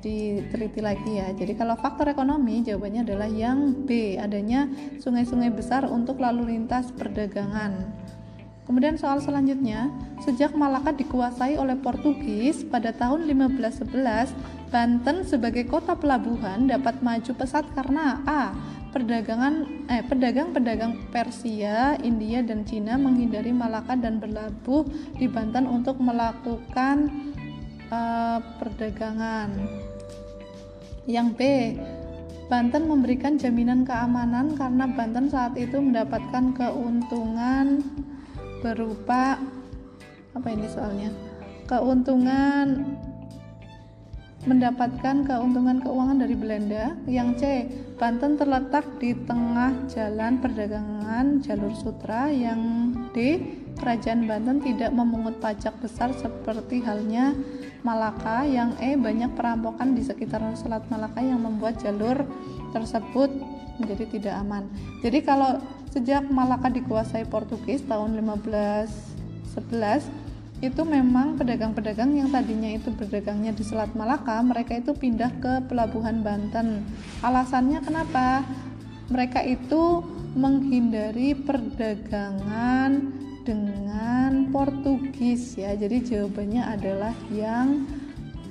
diteliti 0.00 0.80
lagi 0.84 1.20
ya. 1.20 1.28
Jadi 1.32 1.56
kalau 1.56 1.76
faktor 1.76 2.08
ekonomi 2.12 2.64
jawabannya 2.64 3.04
adalah 3.04 3.28
yang 3.28 3.84
B. 3.84 4.16
Adanya 4.16 4.68
sungai-sungai 5.00 5.52
besar 5.52 5.88
untuk 5.88 6.20
lalu 6.20 6.56
lintas 6.56 6.88
perdagangan 6.92 8.03
Kemudian 8.64 8.96
soal 8.96 9.20
selanjutnya, 9.20 9.92
sejak 10.24 10.56
Malaka 10.56 10.96
dikuasai 10.96 11.60
oleh 11.60 11.76
Portugis 11.76 12.64
pada 12.64 12.96
tahun 12.96 13.28
1511, 13.28 14.32
Banten 14.72 15.22
sebagai 15.28 15.68
kota 15.68 15.92
pelabuhan 15.92 16.64
dapat 16.64 16.98
maju 17.04 17.32
pesat 17.36 17.68
karena 17.76 18.24
A 18.24 18.56
perdagangan 18.94 19.86
eh 19.90 20.06
pedagang-pedagang 20.06 21.10
Persia, 21.10 21.98
India 22.00 22.46
dan 22.46 22.62
Cina 22.62 22.94
menghindari 22.94 23.50
Malaka 23.50 23.98
dan 23.98 24.22
berlabuh 24.22 24.86
di 25.18 25.26
Banten 25.26 25.66
untuk 25.66 25.98
melakukan 25.98 27.10
uh, 27.90 28.38
perdagangan. 28.62 29.50
Yang 31.04 31.28
B, 31.36 31.40
Banten 32.48 32.86
memberikan 32.86 33.34
jaminan 33.36 33.82
keamanan 33.82 34.54
karena 34.54 34.86
Banten 34.88 35.26
saat 35.28 35.58
itu 35.58 35.76
mendapatkan 35.82 36.54
keuntungan 36.54 37.82
berupa 38.64 39.36
apa 40.32 40.48
ini 40.48 40.64
soalnya? 40.72 41.12
Keuntungan 41.68 42.96
mendapatkan 44.44 45.24
keuntungan 45.24 45.80
keuangan 45.84 46.20
dari 46.20 46.36
Belanda. 46.36 46.96
Yang 47.04 47.28
C, 47.40 47.42
Banten 47.96 48.36
terletak 48.36 48.84
di 49.00 49.16
tengah 49.24 49.88
jalan 49.88 50.40
perdagangan 50.40 51.44
jalur 51.44 51.72
sutra. 51.76 52.28
Yang 52.32 52.60
D, 53.12 53.16
Kerajaan 53.76 54.24
Banten 54.24 54.60
tidak 54.64 54.92
memungut 54.92 55.40
pajak 55.40 55.76
besar 55.80 56.12
seperti 56.16 56.84
halnya 56.84 57.36
Malaka. 57.84 58.44
Yang 58.44 58.76
E, 58.80 58.96
banyak 58.96 59.32
perampokan 59.32 59.96
di 59.96 60.04
sekitar 60.04 60.44
Selat 60.56 60.84
Malaka 60.92 61.20
yang 61.24 61.40
membuat 61.40 61.80
jalur 61.80 62.24
tersebut 62.76 63.32
menjadi 63.80 64.04
tidak 64.06 64.34
aman. 64.38 64.68
Jadi 65.02 65.18
kalau 65.24 65.58
sejak 65.94 66.26
Malaka 66.26 66.66
dikuasai 66.74 67.22
Portugis 67.30 67.86
tahun 67.86 68.18
1511 68.18 70.02
itu 70.58 70.82
memang 70.82 71.38
pedagang-pedagang 71.38 72.18
yang 72.18 72.34
tadinya 72.34 72.72
itu 72.74 72.90
berdagangnya 72.90 73.54
di 73.54 73.62
Selat 73.62 73.94
Malaka, 73.94 74.42
mereka 74.42 74.74
itu 74.74 74.90
pindah 74.96 75.30
ke 75.38 75.62
pelabuhan 75.70 76.26
Banten. 76.26 76.82
Alasannya 77.22 77.78
kenapa? 77.84 78.42
Mereka 79.12 79.44
itu 79.44 80.02
menghindari 80.34 81.36
perdagangan 81.36 83.12
dengan 83.44 84.48
Portugis 84.50 85.54
ya. 85.60 85.76
Jadi 85.76 86.00
jawabannya 86.10 86.62
adalah 86.64 87.14
yang 87.30 87.84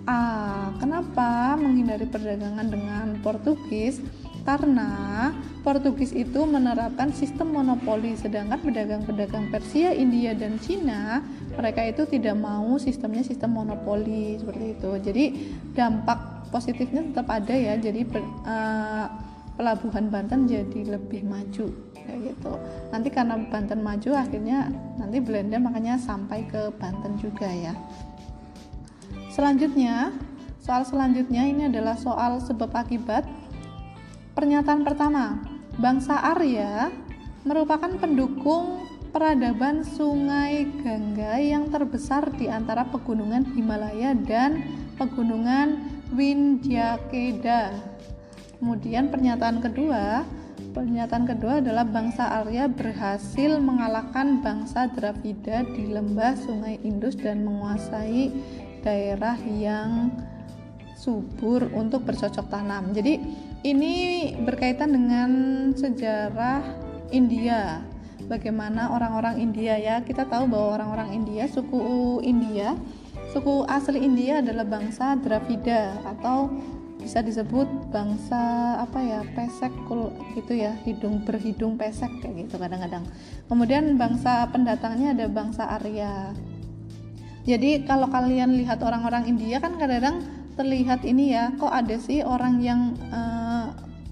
A. 0.05 0.69
Kenapa 0.77 1.57
menghindari 1.57 2.05
perdagangan 2.05 2.67
dengan 2.69 3.17
Portugis? 3.25 4.03
Karena 4.43 5.31
Portugis 5.63 6.11
itu 6.11 6.43
menerapkan 6.43 7.15
sistem 7.15 7.55
monopoli 7.55 8.19
sedangkan 8.19 8.59
pedagang-pedagang 8.59 9.47
Persia, 9.47 9.95
India 9.95 10.35
dan 10.35 10.59
Cina 10.59 11.23
mereka 11.55 11.87
itu 11.87 12.03
tidak 12.03 12.35
mau 12.35 12.75
sistemnya 12.75 13.23
sistem 13.23 13.55
monopoli 13.55 14.35
seperti 14.35 14.65
itu. 14.75 14.91
Jadi 14.99 15.25
dampak 15.71 16.51
positifnya 16.51 17.07
tetap 17.07 17.31
ada 17.31 17.55
ya. 17.55 17.79
Jadi 17.79 18.03
uh, 18.43 19.07
pelabuhan 19.55 20.11
Banten 20.11 20.51
jadi 20.51 20.99
lebih 20.99 21.23
maju 21.23 21.71
kayak 21.95 22.19
gitu. 22.35 22.53
Nanti 22.91 23.07
karena 23.07 23.39
Banten 23.47 23.79
maju 23.79 24.09
akhirnya 24.19 24.67
nanti 24.99 25.23
Belanda 25.23 25.55
makanya 25.63 25.95
sampai 25.95 26.43
ke 26.51 26.75
Banten 26.75 27.15
juga 27.23 27.47
ya. 27.47 27.71
Selanjutnya 29.31 30.11
soal 30.59 30.83
selanjutnya 30.83 31.47
ini 31.47 31.71
adalah 31.71 31.95
soal 31.95 32.43
sebab 32.43 32.71
akibat 32.75 33.23
Pernyataan 34.33 34.81
pertama, 34.81 35.45
bangsa 35.77 36.17
Arya 36.17 36.89
merupakan 37.45 37.93
pendukung 38.01 38.81
peradaban 39.13 39.85
Sungai 39.85 40.65
Gangga 40.81 41.37
yang 41.37 41.69
terbesar 41.69 42.33
di 42.33 42.49
antara 42.49 42.81
pegunungan 42.89 43.45
Himalaya 43.53 44.17
dan 44.17 44.65
pegunungan 44.97 45.85
Windyakeda. 46.17 47.77
Kemudian 48.57 49.13
pernyataan 49.13 49.61
kedua, 49.61 50.25
pernyataan 50.73 51.29
kedua 51.29 51.61
adalah 51.61 51.85
bangsa 51.85 52.41
Arya 52.41 52.65
berhasil 52.73 53.61
mengalahkan 53.61 54.41
bangsa 54.41 54.89
Dravida 54.97 55.61
di 55.77 55.93
lembah 55.93 56.33
Sungai 56.41 56.81
Indus 56.81 57.13
dan 57.21 57.45
menguasai 57.45 58.33
daerah 58.81 59.37
yang 59.45 60.09
subur 60.97 61.69
untuk 61.77 62.01
bercocok 62.09 62.49
tanam. 62.49 62.97
Jadi 62.97 63.21
ini 63.63 63.95
berkaitan 64.43 64.91
dengan 64.91 65.31
sejarah 65.73 66.61
India. 67.15 67.79
Bagaimana 68.27 68.91
orang-orang 68.91 69.39
India 69.39 69.79
ya? 69.79 69.99
Kita 70.03 70.27
tahu 70.27 70.47
bahwa 70.47 70.79
orang-orang 70.79 71.15
India, 71.15 71.47
suku 71.47 72.19
India, 72.23 72.75
suku 73.31 73.63
asli 73.67 74.03
India 74.03 74.43
adalah 74.43 74.67
bangsa 74.67 75.15
Dravida 75.19 75.99
atau 76.03 76.51
bisa 77.03 77.19
disebut 77.19 77.67
bangsa 77.91 78.39
apa 78.79 78.95
ya 79.03 79.19
pesek 79.35 79.75
gitu 80.39 80.55
ya 80.55 80.71
hidung 80.87 81.19
berhidung 81.27 81.75
pesek 81.75 82.07
kayak 82.23 82.47
gitu 82.47 82.55
kadang-kadang 82.55 83.03
kemudian 83.51 83.99
bangsa 83.99 84.47
pendatangnya 84.47 85.11
ada 85.11 85.27
bangsa 85.27 85.67
Arya 85.67 86.31
jadi 87.43 87.83
kalau 87.83 88.07
kalian 88.07 88.55
lihat 88.55 88.79
orang-orang 88.79 89.27
India 89.27 89.59
kan 89.59 89.75
kadang-kadang 89.75 90.23
terlihat 90.55 91.03
ini 91.03 91.35
ya 91.35 91.51
kok 91.59 91.75
ada 91.75 91.99
sih 91.99 92.23
orang 92.23 92.63
yang 92.63 92.95
uh, 93.11 93.42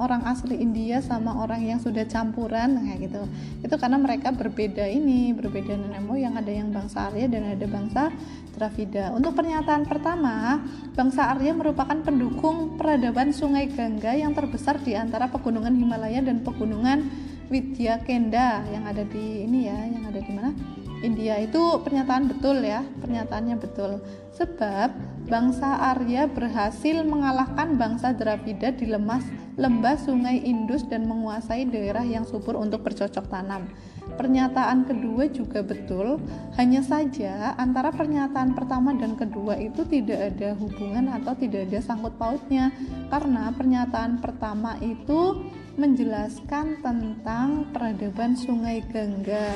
orang 0.01 0.25
asli 0.25 0.57
India 0.57 0.97
sama 1.05 1.37
orang 1.37 1.61
yang 1.61 1.77
sudah 1.77 2.09
campuran 2.09 2.81
kayak 2.81 2.99
gitu. 3.05 3.21
Itu 3.61 3.75
karena 3.77 4.01
mereka 4.01 4.33
berbeda 4.33 4.89
ini 4.89 5.29
berbeda 5.37 5.77
nenek 5.77 6.01
moyang 6.01 6.33
ada 6.41 6.49
yang 6.49 6.73
bangsa 6.73 7.13
Arya 7.13 7.29
dan 7.29 7.53
ada 7.53 7.65
bangsa 7.69 8.09
Dravida 8.51 9.15
untuk 9.15 9.31
pernyataan 9.37 9.87
pertama 9.87 10.59
bangsa 10.91 11.31
Arya 11.31 11.55
merupakan 11.55 11.95
pendukung 12.03 12.75
peradaban 12.75 13.31
Sungai 13.31 13.71
Gangga 13.71 14.11
yang 14.11 14.35
terbesar 14.35 14.81
di 14.83 14.97
antara 14.97 15.31
pegunungan 15.31 15.71
Himalaya 15.71 16.19
dan 16.19 16.43
pegunungan 16.43 17.07
Widya 17.47 18.03
Kenda 18.03 18.65
yang 18.67 18.83
ada 18.89 19.07
di 19.07 19.45
ini 19.45 19.69
ya 19.69 19.77
yang 19.87 20.03
ada 20.09 20.19
di 20.19 20.31
mana? 20.33 20.51
India. 21.01 21.37
Itu 21.41 21.81
pernyataan 21.81 22.29
betul 22.29 22.61
ya 22.63 22.85
pernyataannya 23.01 23.57
betul. 23.57 24.01
Sebab 24.37 24.89
bangsa 25.31 25.95
Arya 25.95 26.27
berhasil 26.27 27.07
mengalahkan 27.07 27.79
bangsa 27.79 28.11
Dravida 28.11 28.75
di 28.75 28.83
lemas 28.83 29.23
lembah 29.55 29.95
sungai 29.95 30.43
Indus 30.43 30.83
dan 30.83 31.07
menguasai 31.07 31.71
daerah 31.71 32.03
yang 32.03 32.27
subur 32.27 32.59
untuk 32.59 32.83
bercocok 32.83 33.31
tanam. 33.31 33.71
Pernyataan 34.19 34.83
kedua 34.83 35.31
juga 35.31 35.63
betul, 35.63 36.19
hanya 36.59 36.83
saja 36.83 37.55
antara 37.55 37.95
pernyataan 37.95 38.51
pertama 38.51 38.91
dan 38.91 39.15
kedua 39.15 39.55
itu 39.55 39.87
tidak 39.87 40.35
ada 40.35 40.51
hubungan 40.59 41.15
atau 41.15 41.31
tidak 41.39 41.71
ada 41.71 41.79
sangkut 41.79 42.11
pautnya 42.19 42.75
karena 43.07 43.55
pernyataan 43.55 44.19
pertama 44.19 44.75
itu 44.83 45.47
menjelaskan 45.79 46.83
tentang 46.83 47.71
peradaban 47.71 48.35
Sungai 48.35 48.83
Gangga. 48.91 49.55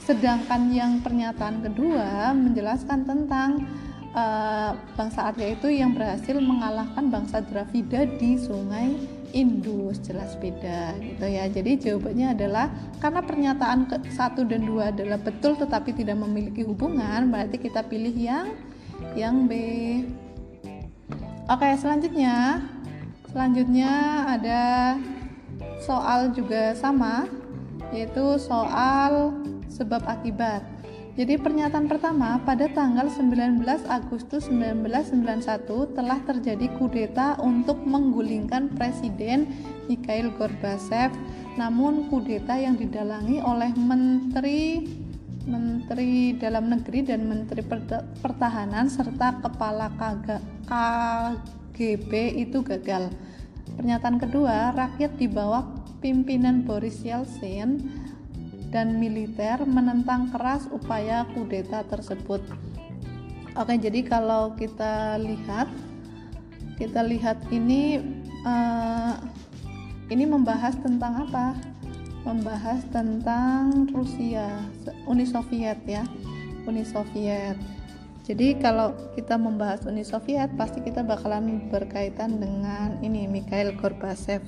Sedangkan 0.00 0.68
yang 0.72 1.00
pernyataan 1.00 1.64
kedua 1.64 2.36
menjelaskan 2.36 3.08
tentang 3.08 3.64
uh, 4.14 4.72
bangsa 4.98 5.30
Arya 5.30 5.54
itu 5.54 5.68
yang 5.70 5.94
berhasil 5.94 6.36
mengalahkan 6.38 7.10
bangsa 7.10 7.42
Dravida 7.44 8.06
di 8.18 8.36
Sungai 8.38 8.94
Indus. 9.30 10.02
Jelas 10.02 10.34
beda 10.38 10.98
gitu 10.98 11.26
ya. 11.26 11.46
Jadi 11.46 11.78
jawabannya 11.78 12.34
adalah 12.34 12.66
karena 12.98 13.20
pernyataan 13.22 13.80
ke 13.86 13.96
satu 14.10 14.42
dan 14.46 14.66
dua 14.66 14.90
adalah 14.90 15.18
betul 15.18 15.54
tetapi 15.54 15.94
tidak 15.94 16.18
memiliki 16.18 16.66
hubungan 16.66 17.30
berarti 17.30 17.58
kita 17.58 17.86
pilih 17.86 18.14
yang 18.14 18.54
yang 19.14 19.46
B. 19.46 19.52
Oke 21.50 21.66
selanjutnya. 21.78 22.62
Selanjutnya 23.30 24.26
ada 24.26 24.62
soal 25.78 26.34
juga 26.34 26.74
sama 26.74 27.30
yaitu 27.94 28.38
soal 28.38 29.34
sebab 29.70 30.02
akibat 30.06 30.62
jadi 31.20 31.36
pernyataan 31.36 31.84
pertama 31.84 32.40
pada 32.48 32.64
tanggal 32.72 33.04
19 33.12 33.60
Agustus 33.92 34.48
1991 34.48 35.92
telah 35.92 36.16
terjadi 36.24 36.72
kudeta 36.80 37.36
untuk 37.44 37.76
menggulingkan 37.84 38.72
Presiden 38.72 39.52
Mikhail 39.84 40.32
Gorbachev. 40.40 41.12
Namun 41.60 42.08
kudeta 42.08 42.56
yang 42.56 42.80
didalangi 42.80 43.36
oleh 43.44 43.68
Menteri 43.76 44.88
Menteri 45.44 46.40
Dalam 46.40 46.72
Negeri 46.72 47.04
dan 47.04 47.28
Menteri 47.28 47.68
Pertahanan 48.24 48.88
serta 48.88 49.44
Kepala 49.44 49.92
KGB 50.64 52.12
itu 52.48 52.64
gagal. 52.64 53.12
Pernyataan 53.76 54.16
kedua, 54.16 54.72
rakyat 54.72 55.20
di 55.20 55.28
bawah 55.28 55.68
pimpinan 56.00 56.64
Boris 56.64 57.04
Yeltsin 57.04 57.99
dan 58.70 59.02
militer 59.02 59.62
menentang 59.66 60.30
keras 60.30 60.70
upaya 60.70 61.26
kudeta 61.34 61.82
tersebut. 61.90 62.38
Oke, 63.58 63.74
jadi 63.76 64.06
kalau 64.06 64.54
kita 64.54 65.18
lihat, 65.18 65.66
kita 66.78 67.02
lihat 67.02 67.36
ini 67.50 67.98
uh, 68.46 69.18
ini 70.06 70.22
membahas 70.22 70.78
tentang 70.78 71.26
apa? 71.26 71.58
Membahas 72.22 72.86
tentang 72.94 73.90
Rusia, 73.90 74.62
Uni 75.10 75.26
Soviet 75.26 75.82
ya, 75.82 76.06
Uni 76.62 76.86
Soviet. 76.86 77.58
Jadi 78.22 78.54
kalau 78.62 78.94
kita 79.18 79.34
membahas 79.34 79.82
Uni 79.90 80.06
Soviet, 80.06 80.54
pasti 80.54 80.78
kita 80.78 81.02
bakalan 81.02 81.66
berkaitan 81.74 82.38
dengan 82.38 83.02
ini 83.02 83.26
Mikhail 83.26 83.74
Gorbachev. 83.74 84.46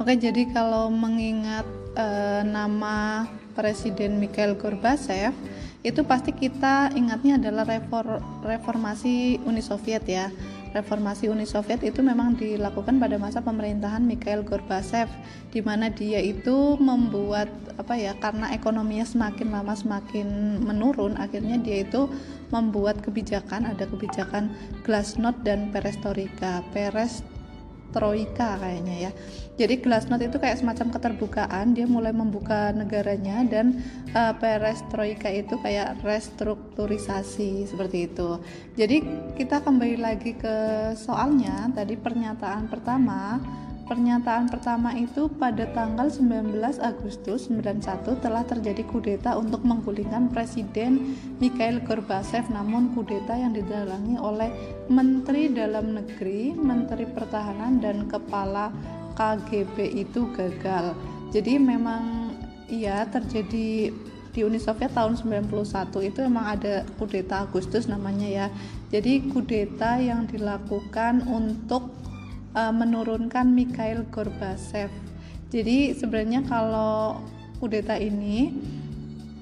Oke, 0.00 0.16
jadi 0.16 0.48
kalau 0.56 0.88
mengingat 0.88 1.68
uh, 1.94 2.42
nama 2.42 3.26
Presiden 3.54 4.18
Mikhail 4.18 4.58
Gorbachev 4.58 5.34
itu 5.84 6.00
pasti 6.02 6.32
kita 6.32 6.90
ingatnya 6.96 7.36
adalah 7.36 7.68
refor, 7.68 8.18
reformasi 8.42 9.38
Uni 9.44 9.60
Soviet 9.60 10.02
ya. 10.08 10.32
Reformasi 10.74 11.30
Uni 11.30 11.46
Soviet 11.46 11.86
itu 11.86 12.02
memang 12.02 12.34
dilakukan 12.34 12.98
pada 12.98 13.14
masa 13.14 13.38
pemerintahan 13.46 14.02
Mikhail 14.02 14.42
Gorbachev 14.42 15.06
di 15.54 15.62
mana 15.62 15.86
dia 15.86 16.18
itu 16.18 16.74
membuat 16.82 17.46
apa 17.78 17.94
ya 17.94 18.18
karena 18.18 18.50
ekonominya 18.50 19.06
semakin 19.06 19.54
lama 19.54 19.74
semakin 19.78 20.58
menurun 20.66 21.14
akhirnya 21.14 21.62
dia 21.62 21.86
itu 21.86 22.10
membuat 22.50 22.98
kebijakan 23.06 23.70
ada 23.70 23.86
kebijakan 23.86 24.50
glasnost 24.82 25.38
dan 25.46 25.70
perestroika 25.70 26.66
perestroika 26.74 27.33
kayaknya 27.94 29.08
ya. 29.08 29.12
Jadi 29.54 29.78
glasnost 29.78 30.26
itu 30.26 30.36
kayak 30.42 30.58
semacam 30.58 30.90
keterbukaan 30.98 31.78
dia 31.78 31.86
mulai 31.86 32.10
membuka 32.10 32.74
negaranya 32.74 33.46
dan 33.46 33.78
uh, 34.10 34.34
perestroika 34.34 35.30
itu 35.30 35.54
kayak 35.62 36.02
restrukturisasi 36.02 37.62
seperti 37.70 38.10
itu. 38.10 38.42
Jadi 38.74 38.96
kita 39.38 39.62
kembali 39.62 40.02
lagi 40.02 40.34
ke 40.34 40.56
soalnya 40.98 41.70
tadi 41.70 41.94
pernyataan 41.94 42.66
pertama 42.66 43.38
Pernyataan 43.84 44.48
pertama 44.48 44.96
itu 44.96 45.28
pada 45.28 45.68
tanggal 45.76 46.08
19 46.08 46.56
Agustus 46.80 47.52
91 47.52 48.16
telah 48.16 48.40
terjadi 48.40 48.80
kudeta 48.88 49.36
untuk 49.36 49.60
menggulingkan 49.60 50.32
Presiden 50.32 51.12
Mikhail 51.36 51.84
Gorbachev 51.84 52.48
namun 52.48 52.96
kudeta 52.96 53.36
yang 53.36 53.52
didalangi 53.52 54.16
oleh 54.16 54.48
Menteri 54.88 55.52
Dalam 55.52 56.00
Negeri, 56.00 56.56
Menteri 56.56 57.04
Pertahanan 57.04 57.84
dan 57.84 58.08
Kepala 58.08 58.72
KGB 59.20 59.76
itu 60.00 60.32
gagal. 60.32 60.96
Jadi 61.28 61.60
memang 61.60 62.32
iya 62.72 63.04
terjadi 63.04 63.92
di 64.34 64.40
Uni 64.42 64.58
Soviet 64.58 64.96
tahun 64.96 65.20
91 65.20 65.52
itu 66.08 66.18
emang 66.24 66.56
ada 66.56 66.88
kudeta 66.96 67.44
Agustus 67.44 67.84
namanya 67.84 68.26
ya. 68.26 68.46
Jadi 68.88 69.28
kudeta 69.28 70.00
yang 70.00 70.24
dilakukan 70.24 71.28
untuk 71.28 72.03
uh, 72.54 72.72
menurunkan 72.72 73.50
Mikhail 73.50 74.06
Gorbachev. 74.08 74.88
Jadi 75.50 75.94
sebenarnya 75.94 76.42
kalau 76.46 77.22
kudeta 77.62 77.94
ini 77.98 78.54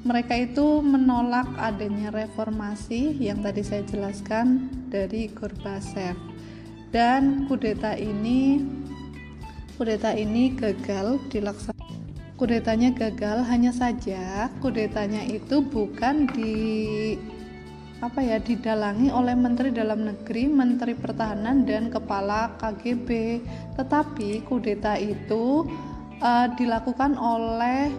mereka 0.03 0.35
itu 0.35 0.83
menolak 0.83 1.47
adanya 1.63 2.11
reformasi 2.11 3.15
yang 3.23 3.39
tadi 3.41 3.63
saya 3.63 3.87
jelaskan 3.87 4.69
dari 4.91 5.31
Gorbachev. 5.31 6.19
Dan 6.93 7.49
kudeta 7.49 7.97
ini 7.97 8.61
kudeta 9.81 10.13
ini 10.13 10.53
gagal 10.53 11.23
dilaksanakan. 11.33 11.81
Kudetanya 12.37 12.91
gagal 12.91 13.47
hanya 13.47 13.71
saja 13.71 14.51
kudetanya 14.59 15.23
itu 15.31 15.63
bukan 15.63 16.27
di 16.35 16.59
apa 18.03 18.19
ya 18.19 18.43
didalangi 18.43 19.15
oleh 19.15 19.39
Menteri 19.39 19.71
Dalam 19.71 20.03
Negeri, 20.03 20.51
Menteri 20.51 20.99
Pertahanan 20.99 21.63
dan 21.63 21.87
Kepala 21.87 22.59
KGB. 22.59 23.39
Tetapi 23.79 24.43
kudeta 24.43 24.99
itu 24.99 25.71
uh, 26.19 26.51
dilakukan 26.59 27.15
oleh 27.15 27.95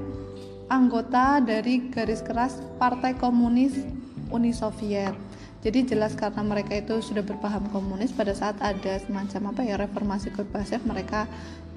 anggota 0.68 1.40
dari 1.40 1.88
garis 1.88 2.20
keras 2.20 2.60
Partai 2.76 3.16
Komunis 3.16 3.80
Uni 4.28 4.52
Soviet. 4.52 5.16
Jadi 5.64 5.96
jelas 5.96 6.12
karena 6.20 6.44
mereka 6.44 6.76
itu 6.76 7.00
sudah 7.00 7.24
berpaham 7.24 7.72
komunis 7.72 8.12
pada 8.12 8.36
saat 8.36 8.60
ada 8.60 9.00
semacam 9.00 9.56
apa 9.56 9.62
ya 9.64 9.80
reformasi 9.80 10.36
Gorbachev 10.36 10.84
mereka 10.84 11.24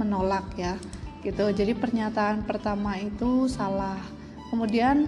menolak 0.03 0.51
ya 0.59 0.75
gitu. 1.23 1.47
Jadi 1.55 1.79
pernyataan 1.79 2.43
pertama 2.43 2.99
itu 2.99 3.47
salah. 3.47 4.03
Kemudian 4.51 5.07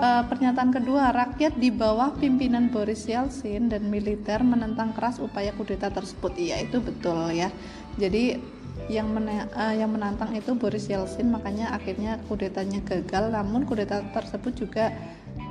uh, 0.00 0.22
pernyataan 0.26 0.72
kedua, 0.72 1.12
rakyat 1.12 1.60
di 1.60 1.68
bawah 1.68 2.16
pimpinan 2.16 2.72
Boris 2.72 3.04
Yeltsin 3.04 3.68
dan 3.68 3.86
militer 3.92 4.40
menentang 4.40 4.96
keras 4.96 5.20
upaya 5.20 5.52
kudeta 5.54 5.92
tersebut. 5.92 6.34
Iya, 6.40 6.64
itu 6.64 6.80
betul 6.80 7.36
ya. 7.36 7.52
Jadi 8.00 8.40
yang 8.88 9.12
mena 9.12 9.46
uh, 9.54 9.76
yang 9.76 9.92
menantang 9.92 10.32
itu 10.32 10.56
Boris 10.56 10.88
Yeltsin, 10.88 11.28
makanya 11.28 11.76
akhirnya 11.76 12.18
kudetanya 12.26 12.80
gagal. 12.82 13.28
Namun 13.30 13.68
kudeta 13.68 14.00
tersebut 14.16 14.56
juga 14.56 14.90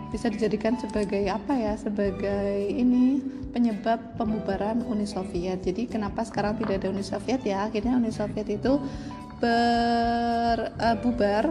bisa 0.09 0.27
dijadikan 0.27 0.75
sebagai 0.81 1.21
apa 1.29 1.53
ya? 1.53 1.77
Sebagai 1.77 2.73
ini 2.73 3.21
penyebab 3.53 4.17
pembubaran 4.17 4.81
Uni 4.89 5.05
Soviet. 5.05 5.61
Jadi 5.61 5.85
kenapa 5.85 6.25
sekarang 6.25 6.57
tidak 6.57 6.81
ada 6.83 6.89
Uni 6.89 7.05
Soviet 7.05 7.45
ya? 7.45 7.69
Akhirnya 7.69 7.95
Uni 7.95 8.09
Soviet 8.09 8.49
itu 8.49 8.81
berbubar 9.39 10.75
uh, 10.83 10.97
bubar 10.99 11.45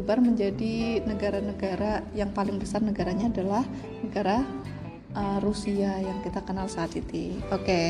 menjadi 0.00 1.04
negara-negara 1.04 2.00
yang 2.16 2.32
paling 2.32 2.56
besar 2.56 2.80
negaranya 2.80 3.28
adalah 3.28 3.64
negara 4.00 4.40
uh, 5.12 5.38
Rusia 5.44 6.00
yang 6.00 6.24
kita 6.24 6.40
kenal 6.44 6.66
saat 6.68 6.96
ini. 6.96 7.36
Oke. 7.52 7.64
Okay. 7.64 7.88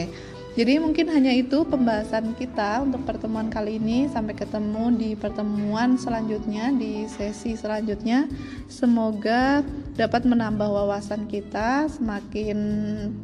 Jadi 0.52 0.76
mungkin 0.76 1.08
hanya 1.08 1.32
itu 1.32 1.64
pembahasan 1.64 2.36
kita 2.36 2.84
untuk 2.84 3.08
pertemuan 3.08 3.48
kali 3.48 3.80
ini. 3.80 4.04
Sampai 4.12 4.36
ketemu 4.36 4.92
di 4.92 5.10
pertemuan 5.16 5.96
selanjutnya 5.96 6.68
di 6.76 7.08
sesi 7.08 7.56
selanjutnya. 7.56 8.28
Semoga 8.68 9.64
dapat 9.96 10.28
menambah 10.28 10.68
wawasan 10.68 11.24
kita 11.24 11.88
semakin 11.88 12.58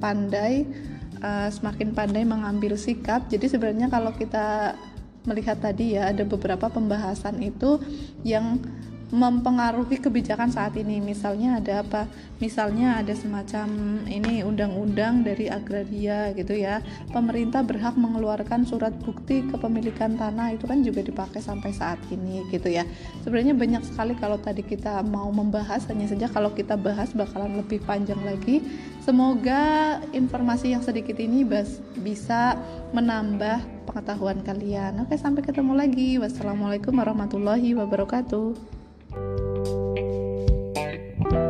pandai 0.00 0.64
uh, 1.22 1.48
semakin 1.52 1.92
pandai 1.92 2.24
mengambil 2.24 2.80
sikap. 2.80 3.26
Jadi 3.28 3.50
sebenarnya 3.50 3.92
kalau 3.92 4.14
kita 4.14 4.72
melihat 5.28 5.60
tadi 5.60 6.00
ya 6.00 6.08
ada 6.08 6.24
beberapa 6.24 6.72
pembahasan 6.72 7.44
itu 7.44 7.76
yang 8.24 8.56
mempengaruhi 9.08 9.96
kebijakan 9.98 10.52
saat 10.52 10.76
ini. 10.76 11.00
Misalnya 11.00 11.58
ada 11.58 11.80
apa? 11.80 12.04
Misalnya 12.38 13.00
ada 13.00 13.16
semacam 13.16 13.66
ini 14.04 14.44
undang-undang 14.44 15.24
dari 15.24 15.48
agraria 15.48 16.36
gitu 16.36 16.52
ya. 16.54 16.84
Pemerintah 17.10 17.64
berhak 17.64 17.96
mengeluarkan 17.96 18.68
surat 18.68 18.92
bukti 19.00 19.42
kepemilikan 19.48 20.20
tanah 20.20 20.54
itu 20.54 20.68
kan 20.68 20.84
juga 20.84 21.00
dipakai 21.00 21.40
sampai 21.40 21.72
saat 21.72 21.98
ini 22.12 22.44
gitu 22.52 22.68
ya. 22.68 22.84
Sebenarnya 23.24 23.56
banyak 23.56 23.82
sekali 23.88 24.12
kalau 24.14 24.36
tadi 24.36 24.60
kita 24.60 25.00
mau 25.02 25.32
membahas 25.32 25.88
hanya 25.88 26.04
saja 26.06 26.28
kalau 26.28 26.52
kita 26.52 26.76
bahas 26.76 27.10
bakalan 27.16 27.58
lebih 27.58 27.80
panjang 27.88 28.20
lagi. 28.22 28.60
Semoga 29.02 29.96
informasi 30.12 30.76
yang 30.76 30.84
sedikit 30.84 31.16
ini 31.16 31.40
bisa 31.96 32.60
menambah 32.92 33.88
pengetahuan 33.88 34.44
kalian. 34.44 35.00
Oke, 35.00 35.16
sampai 35.16 35.40
ketemu 35.40 35.72
lagi. 35.72 36.20
Wassalamualaikum 36.20 36.92
warahmatullahi 36.92 37.72
wabarakatuh. 37.72 38.77
Thank 40.74 41.32
you. 41.32 41.47